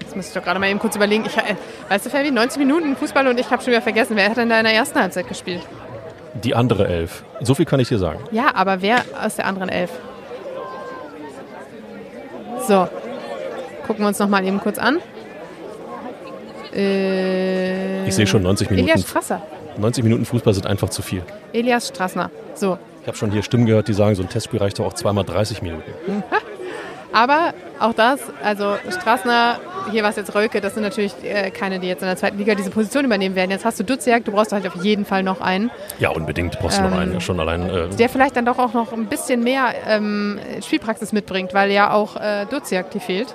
[0.01, 1.25] jetzt muss ich doch gerade mal eben kurz überlegen.
[1.27, 1.57] Ich, äh,
[1.89, 4.51] weißt du, Fabi, 90 Minuten Fußball und ich habe schon wieder vergessen, wer hat denn
[4.51, 5.63] da in der ersten Halbzeit gespielt?
[6.45, 7.25] Die andere Elf.
[7.41, 8.21] So viel kann ich dir sagen.
[8.31, 9.91] Ja, aber wer aus der anderen Elf?
[12.69, 12.87] So,
[13.87, 14.99] gucken wir uns noch mal eben kurz an.
[16.75, 18.89] Äh, Ich sehe schon 90 Minuten.
[18.89, 19.41] Elias Strasser.
[19.79, 21.23] 90 Minuten Fußball sind einfach zu viel.
[21.53, 22.31] Elias Strassner.
[22.55, 24.95] So, Ich habe schon hier Stimmen gehört, die sagen, so ein Testspiel reicht doch auch
[24.95, 25.91] zweimal 30 Minuten.
[27.13, 29.59] Aber auch das, also Straßner,
[29.91, 32.39] hier war es jetzt Rölke, das sind natürlich äh, keine, die jetzt in der zweiten
[32.39, 33.51] Liga diese Position übernehmen werden.
[33.51, 36.79] Jetzt hast du Duziak, du brauchst halt auf jeden Fall noch einen, Ja, unbedingt brauchst
[36.79, 37.13] du noch Ähm, einen.
[37.15, 37.69] Ja, Schon allein.
[37.69, 41.93] Äh, der vielleicht dann doch auch noch ein bisschen mehr ähm, Spielpraxis mitbringt, weil ja
[41.93, 43.35] auch äh, Duziak die fehlt.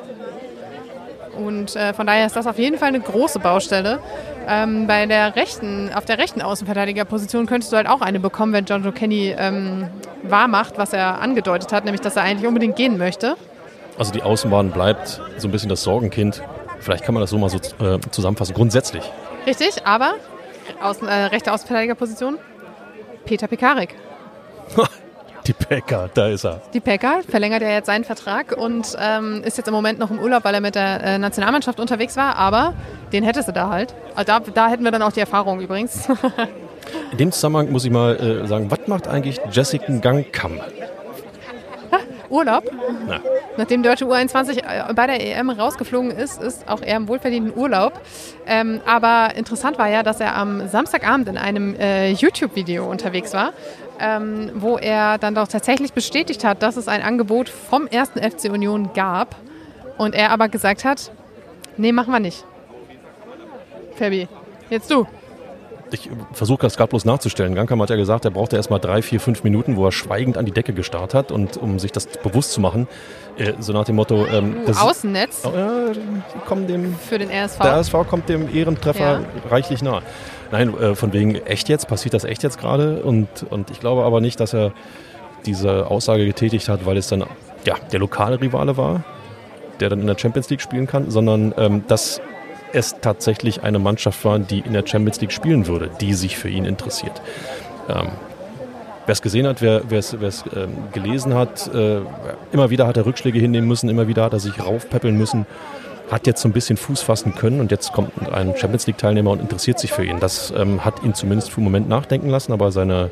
[1.38, 4.00] Und äh, von daher ist das auf jeden Fall eine große Baustelle.
[4.48, 8.66] Ähm, bei der rechten, auf der rechten Außenverteidigerposition könntest du halt auch eine bekommen, wenn
[8.66, 9.88] John Joe Kenny ähm,
[10.24, 13.36] wahr macht, was er angedeutet hat, nämlich dass er eigentlich unbedingt gehen möchte.
[14.02, 16.42] Also die Außenbahn bleibt so ein bisschen das Sorgenkind.
[16.80, 18.56] Vielleicht kann man das so mal so äh, zusammenfassen.
[18.56, 19.04] Grundsätzlich.
[19.46, 20.16] Richtig, aber
[20.82, 22.40] Außen, äh, rechte Außenverteidigerposition
[23.26, 23.94] Peter Pekarik.
[25.46, 26.62] Die Bäcker, da ist er.
[26.74, 30.20] Die Pekka verlängert ja jetzt seinen Vertrag und ähm, ist jetzt im Moment noch im
[30.20, 32.74] Urlaub, weil er mit der äh, Nationalmannschaft unterwegs war, aber
[33.12, 33.94] den hättest du da halt.
[34.16, 36.08] Also da, da hätten wir dann auch die Erfahrung übrigens.
[37.12, 40.60] In dem Zusammenhang muss ich mal äh, sagen, was macht eigentlich Jessica Gangkam?
[42.32, 42.64] Urlaub.
[43.08, 43.22] Na,
[43.58, 48.00] Nachdem deutsche U21 äh, bei der EM rausgeflogen ist, ist auch er im wohlverdienten Urlaub.
[48.48, 53.54] Ähm, aber interessant war ja, dass er am Samstagabend in einem äh, YouTube-Video unterwegs war,
[54.00, 58.50] ähm, wo er dann doch tatsächlich bestätigt hat, dass es ein Angebot vom ersten FC
[58.52, 59.36] Union gab.
[59.98, 61.12] Und er aber gesagt hat,
[61.78, 62.44] nee, machen wir nicht.
[63.96, 64.28] Fabi,
[64.70, 65.06] jetzt du.
[65.94, 67.56] Ich versuche das gerade bloß nachzustellen.
[67.56, 70.38] Gankam hat ja gesagt, er brauchte erst mal drei, vier, fünf Minuten, wo er schweigend
[70.38, 72.88] an die Decke gestarrt hat und um sich das bewusst zu machen.
[73.38, 75.46] Äh, so nach dem Motto, ähm, das Außennetz.
[75.46, 75.94] Äh,
[76.46, 77.60] kommen dem, Für den RSV.
[77.60, 79.50] Der RSV kommt dem Ehrentreffer ja.
[79.50, 80.02] reichlich nah.
[80.52, 83.04] Nein, äh, von wegen echt jetzt, passiert das echt jetzt gerade?
[83.04, 84.74] Und, und ich glaube aber nicht, dass er
[85.46, 87.26] diese Aussage getätigt hat, weil es dann
[87.66, 89.04] ja, der lokale Rivale war,
[89.80, 92.22] der dann in der Champions League spielen kann, sondern ähm, dass
[92.74, 96.50] es tatsächlich eine Mannschaft war, die in der Champions League spielen würde, die sich für
[96.50, 97.22] ihn interessiert.
[97.90, 98.10] Ähm,
[99.06, 102.02] wer es gesehen hat, wer es ähm, gelesen hat, äh,
[102.52, 105.46] immer wieder hat er Rückschläge hinnehmen müssen, immer wieder hat er sich raufpäppeln müssen,
[106.12, 109.42] hat jetzt so ein bisschen Fuß fassen können und jetzt kommt ein Champions League-Teilnehmer und
[109.42, 110.20] interessiert sich für ihn.
[110.20, 113.12] Das ähm, hat ihn zumindest für einen Moment nachdenken lassen, aber seine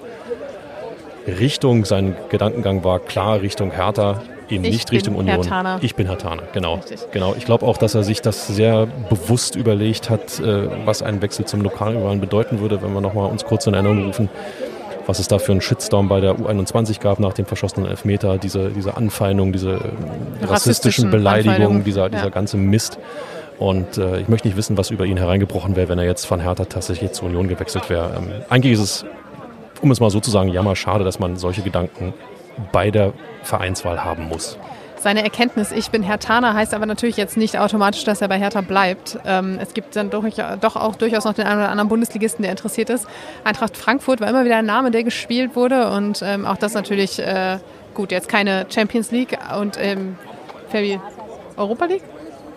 [1.28, 5.44] Richtung, sein Gedankengang war klar Richtung Hertha eben ich nicht Richtung Union.
[5.44, 6.18] Herr ich bin Herr
[6.54, 6.80] genau.
[7.12, 7.36] genau.
[7.38, 11.46] Ich glaube auch, dass er sich das sehr bewusst überlegt hat, äh, was ein Wechsel
[11.46, 14.30] zum Lokalrivalen bedeuten würde, wenn wir nochmal uns kurz in Erinnerung rufen,
[15.06, 18.70] was es da für einen Shitstorm bei der U21 gab nach dem verschossenen Elfmeter, diese,
[18.70, 22.30] diese Anfeindung, diese äh, rassistischen Beleidigungen, dieser, dieser ja.
[22.30, 23.00] ganze Mist.
[23.58, 26.40] Und äh, ich möchte nicht wissen, was über ihn hereingebrochen wäre, wenn er jetzt von
[26.40, 28.14] Hertha tatsächlich zur Union gewechselt wäre.
[28.18, 29.06] Ähm, eigentlich ist es,
[29.82, 32.14] um es mal so zu sagen, jammer schade, dass man solche Gedanken
[32.72, 34.58] bei der Vereinswahl haben muss.
[35.00, 38.38] Seine Erkenntnis, ich bin Herr Taner, heißt aber natürlich jetzt nicht automatisch, dass er bei
[38.38, 39.18] Hertha bleibt.
[39.26, 40.26] Ähm, es gibt dann doch,
[40.60, 43.08] doch, auch durchaus noch den einen oder anderen Bundesligisten, der interessiert ist.
[43.46, 47.20] Eintracht Frankfurt war immer wieder ein Name, der gespielt wurde und ähm, auch das natürlich,
[47.20, 47.60] äh,
[47.94, 50.18] gut, jetzt keine Champions League und ähm,
[51.56, 52.04] Europa League?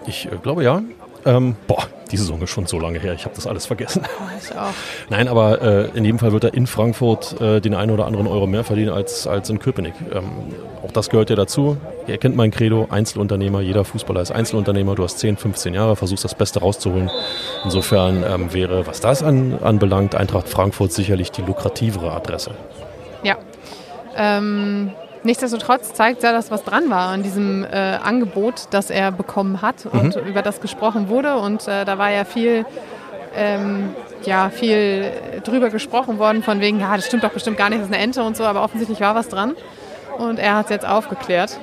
[0.06, 0.82] Ich äh, glaube ja.
[1.24, 4.02] Ähm, boah, die Saison ist schon so lange her, ich habe das alles vergessen.
[4.42, 4.72] Ich auch.
[5.08, 8.26] Nein, aber äh, in jedem Fall wird er in Frankfurt äh, den einen oder anderen
[8.26, 9.94] Euro mehr verdienen als, als in Köpenick.
[10.12, 10.24] Ähm,
[10.84, 11.76] auch das gehört ja dazu.
[12.06, 16.24] Ihr kennt mein Credo, Einzelunternehmer, jeder Fußballer ist Einzelunternehmer, du hast 10, 15 Jahre, versuchst
[16.24, 17.10] das Beste rauszuholen.
[17.64, 22.50] Insofern ähm, wäre, was das an, anbelangt, Eintracht Frankfurt sicherlich die lukrativere Adresse.
[23.22, 23.36] Ja.
[24.16, 24.90] Ähm,
[25.24, 27.68] Nichtsdestotrotz zeigt ja, dass was dran war an diesem äh,
[28.02, 30.28] Angebot, das er bekommen hat und mhm.
[30.28, 31.36] über das gesprochen wurde.
[31.36, 32.66] Und äh, da war ja viel,
[33.36, 33.94] ähm,
[34.24, 37.88] ja, viel drüber gesprochen worden, von wegen, ja, das stimmt doch bestimmt gar nicht, das
[37.88, 39.54] ist eine Ente und so, aber offensichtlich war was dran.
[40.18, 41.58] Und er hat es jetzt aufgeklärt.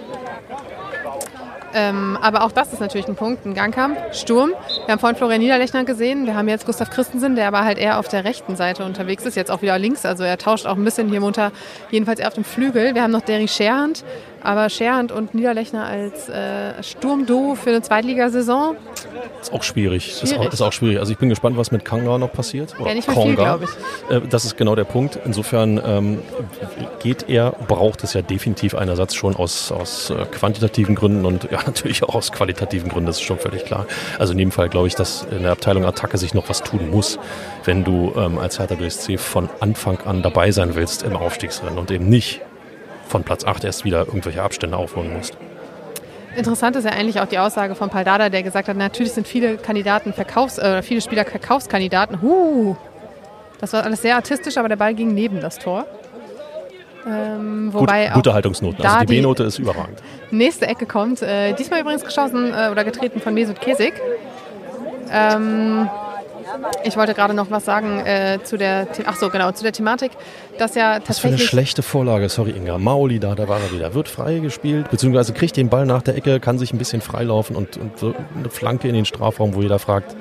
[1.73, 4.51] Ähm, aber auch das ist natürlich ein Punkt, ein Gangkampf, Sturm.
[4.85, 7.99] Wir haben vorhin Florian Niederlechner gesehen, wir haben jetzt Gustav Christensen, der aber halt eher
[7.99, 10.83] auf der rechten Seite unterwegs ist, jetzt auch wieder links, also er tauscht auch ein
[10.83, 11.51] bisschen hier munter,
[11.91, 12.95] jedenfalls eher auf dem Flügel.
[12.95, 14.03] Wir haben noch Derry Scherhand,
[14.43, 18.75] aber Scherhand und Niederlechner als äh, Sturmduo für eine Zweitligasaison.
[19.41, 20.03] Ist auch schwierig.
[20.05, 20.23] schwierig.
[20.23, 20.99] Ist, auch, ist auch schwierig.
[20.99, 22.75] Also ich bin gespannt, was mit Kanga noch passiert.
[22.79, 24.15] Oder ja, nicht mehr viel, glaube ich.
[24.15, 25.19] Äh, das ist genau der Punkt.
[25.25, 26.19] Insofern ähm,
[26.99, 31.49] geht er, braucht es ja definitiv einen Ersatz schon aus, aus äh, quantitativen Gründen und
[31.51, 33.85] ja natürlich auch aus qualitativen Gründen, das ist schon völlig klar.
[34.17, 36.89] Also in dem Fall glaube ich, dass in der Abteilung Attacke sich noch was tun
[36.91, 37.19] muss,
[37.65, 41.91] wenn du ähm, als Hertha BSC von Anfang an dabei sein willst im Aufstiegsrennen und
[41.91, 42.41] eben nicht
[43.09, 45.37] von Platz 8 erst wieder irgendwelche Abstände aufholen musst.
[46.35, 49.57] Interessant ist ja eigentlich auch die Aussage von Paldada, der gesagt hat, natürlich sind viele
[49.57, 52.21] Kandidaten Verkaufs, äh, viele Spieler Verkaufskandidaten.
[52.21, 52.75] Huh,
[53.59, 55.85] das war alles sehr artistisch, aber der Ball ging neben das Tor.
[57.07, 58.85] Ähm, wobei Gut, gute Haltungsnoten.
[58.85, 59.99] Also die B-Note ist überragend.
[60.31, 61.21] Nächste Ecke kommt.
[61.21, 63.93] Äh, diesmal übrigens geschossen äh, oder getreten von Mesut Kesik.
[65.11, 65.89] Ähm,
[66.83, 70.11] ich wollte gerade noch was sagen äh, zu der, ach so, genau, zu der Thematik,
[70.57, 71.07] dass ja tatsächlich...
[71.07, 72.77] Was für eine schlechte Vorlage, sorry Inga.
[72.77, 73.93] Maoli da, da war er wieder.
[73.93, 77.55] Wird frei gespielt, beziehungsweise kriegt den Ball nach der Ecke, kann sich ein bisschen freilaufen
[77.55, 80.15] und, und eine Flanke in den Strafraum, wo jeder fragt,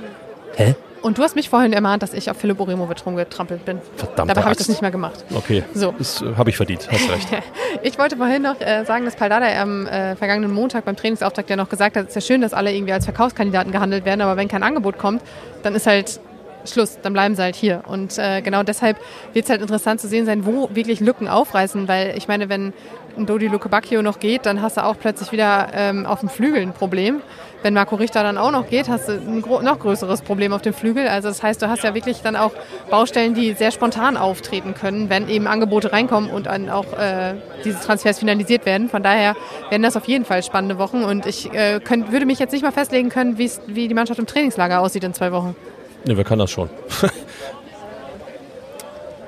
[0.56, 0.74] hä?
[1.02, 3.80] Und du hast mich vorhin ermahnt, dass ich auf Philipp Orimovic rumgetrampelt bin.
[3.96, 4.30] Verdammt.
[4.30, 5.24] Dabei habe ich das nicht mehr gemacht.
[5.34, 5.62] Okay.
[5.74, 5.94] So.
[5.96, 7.28] Das äh, habe ich verdient, hast recht.
[7.82, 11.56] ich wollte vorhin noch äh, sagen, dass Paldada am äh, vergangenen Montag beim Trainingsauftakt ja
[11.56, 14.36] noch gesagt hat, es ist ja schön, dass alle irgendwie als Verkaufskandidaten gehandelt werden, aber
[14.36, 15.22] wenn kein Angebot kommt,
[15.62, 16.20] dann ist halt
[16.64, 17.82] Schluss, dann bleiben sie halt hier.
[17.86, 18.98] Und äh, genau deshalb
[19.32, 22.72] wird es halt interessant zu sehen sein, wo wirklich Lücken aufreißen, weil ich meine, wenn
[23.16, 26.28] ein Dodi Luke Bacchio noch geht, dann hast du auch plötzlich wieder ähm, auf dem
[26.28, 27.20] Flügel ein Problem.
[27.62, 30.72] Wenn Marco Richter dann auch noch geht, hast du ein noch größeres Problem auf dem
[30.72, 31.08] Flügel.
[31.08, 32.52] Also das heißt, du hast ja wirklich dann auch
[32.88, 37.34] Baustellen, die sehr spontan auftreten können, wenn eben Angebote reinkommen und dann auch äh,
[37.64, 38.88] diese Transfers finalisiert werden.
[38.88, 39.34] Von daher
[39.70, 42.62] werden das auf jeden Fall spannende Wochen und ich äh, könnt, würde mich jetzt nicht
[42.62, 45.56] mal festlegen können, wie die Mannschaft im Trainingslager aussieht in zwei Wochen.
[46.04, 46.70] Ne, wer kann das schon?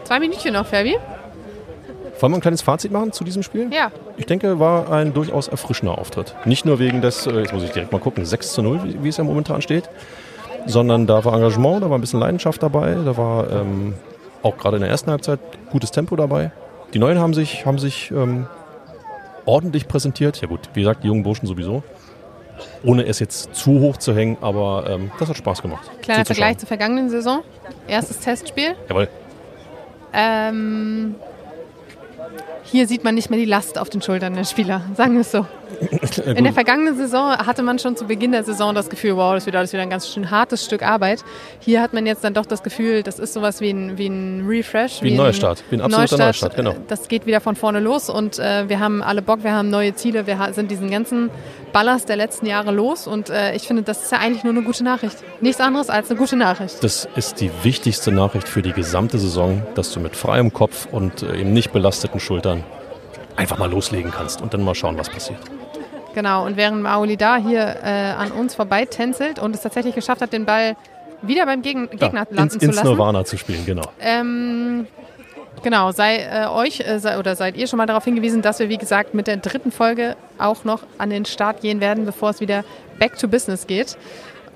[0.04, 0.96] Zwei Minütchen noch, Fabi.
[2.20, 3.72] Wollen wir ein kleines Fazit machen zu diesem Spiel?
[3.72, 3.90] Ja.
[4.16, 6.34] Ich denke, war ein durchaus erfrischender Auftritt.
[6.44, 9.04] Nicht nur wegen des, äh, jetzt muss ich direkt mal gucken, 6 zu 0, wie,
[9.04, 9.88] wie es ja momentan steht,
[10.66, 13.94] sondern da war Engagement, da war ein bisschen Leidenschaft dabei, da war ähm,
[14.42, 15.40] auch gerade in der ersten Halbzeit
[15.70, 16.52] gutes Tempo dabei.
[16.92, 18.46] Die Neuen haben sich, haben sich ähm,
[19.46, 20.40] ordentlich präsentiert.
[20.42, 21.82] Ja gut, wie gesagt, die jungen Burschen sowieso.
[22.84, 25.90] ohne es jetzt zu hoch zu hängen, aber ähm, das hat Spaß gemacht.
[26.02, 26.26] Kleiner.
[26.26, 27.42] Vergleich zur vergangenen Saison.
[27.86, 28.74] Erstes Testspiel.
[28.88, 29.08] Jawohl.
[30.12, 31.14] Ähm,
[32.64, 35.32] hier sieht man nicht mehr die Last auf den Schultern der Spieler, sagen wir es
[35.32, 35.46] so.
[36.36, 39.46] In der vergangenen Saison hatte man schon zu Beginn der Saison das Gefühl, wow, das
[39.46, 41.24] wird alles wieder ein ganz schön hartes Stück Arbeit.
[41.60, 44.46] Hier hat man jetzt dann doch das Gefühl, das ist sowas wie ein, wie ein
[44.46, 45.02] Refresh.
[45.02, 46.74] Wie ein Neustart, wie ein absoluter Neustart, genau.
[46.88, 49.94] Das geht wieder von vorne los und äh, wir haben alle Bock, wir haben neue
[49.94, 51.30] Ziele, wir sind diesen ganzen
[51.72, 54.62] Ballast der letzten Jahre los und äh, ich finde, das ist ja eigentlich nur eine
[54.62, 55.16] gute Nachricht.
[55.40, 56.82] Nichts anderes als eine gute Nachricht.
[56.82, 61.22] Das ist die wichtigste Nachricht für die gesamte Saison, dass du mit freiem Kopf und
[61.22, 62.64] äh, eben nicht belasteten Schultern
[63.40, 65.38] einfach mal loslegen kannst und dann mal schauen, was passiert.
[66.14, 70.20] Genau, und während Maoli da hier äh, an uns vorbei tänzelt und es tatsächlich geschafft
[70.20, 70.76] hat, den Ball
[71.22, 72.88] wieder beim Gegen Gegner ins, landen zu ins lassen.
[72.88, 73.84] Nirvana zu spielen, genau.
[74.00, 74.86] Ähm,
[75.62, 78.68] genau, sei äh, euch äh, sei, oder seid ihr schon mal darauf hingewiesen, dass wir,
[78.68, 82.40] wie gesagt, mit der dritten Folge auch noch an den Start gehen werden, bevor es
[82.40, 82.64] wieder
[82.98, 83.96] back to business geht.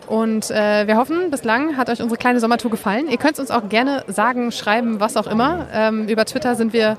[0.06, 3.08] Und äh, wir hoffen, bislang hat euch unsere kleine Sommertour gefallen.
[3.08, 5.68] Ihr könnt uns auch gerne sagen, schreiben, was auch immer.
[5.72, 6.98] Ähm, über Twitter sind wir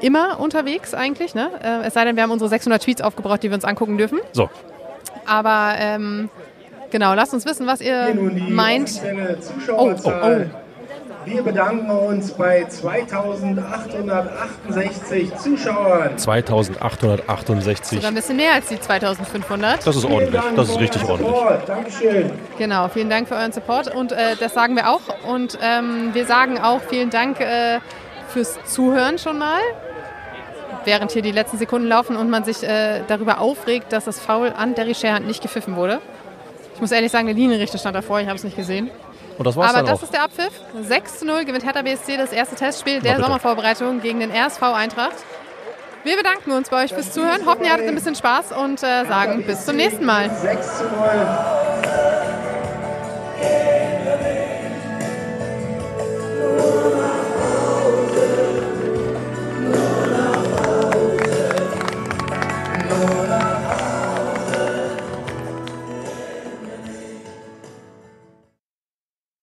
[0.00, 1.34] immer unterwegs eigentlich.
[1.34, 1.50] Ne?
[1.62, 4.18] Äh, es sei denn, wir haben unsere 600 Tweets aufgebraucht, die wir uns angucken dürfen.
[4.32, 4.48] So,
[5.26, 6.28] Aber ähm,
[6.90, 8.88] genau, lasst uns wissen, was ihr Hier nun die meint.
[8.88, 10.50] offizielle Zuschauerzahl.
[11.26, 16.16] Wir bedanken uns bei 2868 Zuschauern.
[16.16, 17.98] 2868.
[17.98, 19.86] Sogar ein bisschen mehr als die 2500.
[19.86, 20.40] Das ist Vielen ordentlich.
[20.40, 21.28] Dank Das ist richtig ordentlich.
[21.36, 21.68] Support.
[21.68, 22.30] Dankeschön.
[22.56, 25.02] Genau, vielen Dank für euren Support und äh, das sagen wir auch.
[25.28, 27.80] Und ähm, wir sagen auch vielen Dank äh,
[28.28, 29.60] fürs Zuhören schon mal
[30.84, 34.52] während hier die letzten Sekunden laufen und man sich äh, darüber aufregt, dass das Foul
[34.56, 36.00] an Derry Sherhand nicht gepfiffen wurde.
[36.74, 38.90] Ich muss ehrlich sagen, der Linienrichter stand davor, ich habe es nicht gesehen.
[39.38, 40.02] Und das war's Aber das auch.
[40.02, 40.52] ist der Abpfiff.
[40.82, 45.16] 6 zu 0 gewinnt Hertha BSC das erste Testspiel der Sommervorbereitung gegen den RSV Eintracht.
[46.04, 49.04] Wir bedanken uns bei euch fürs Zuhören, hoffen, ihr hattet ein bisschen Spaß und äh,
[49.06, 50.30] sagen bis zum nächsten Mal.
[50.30, 50.90] 6 zu 0.
[56.58, 57.09] Oh.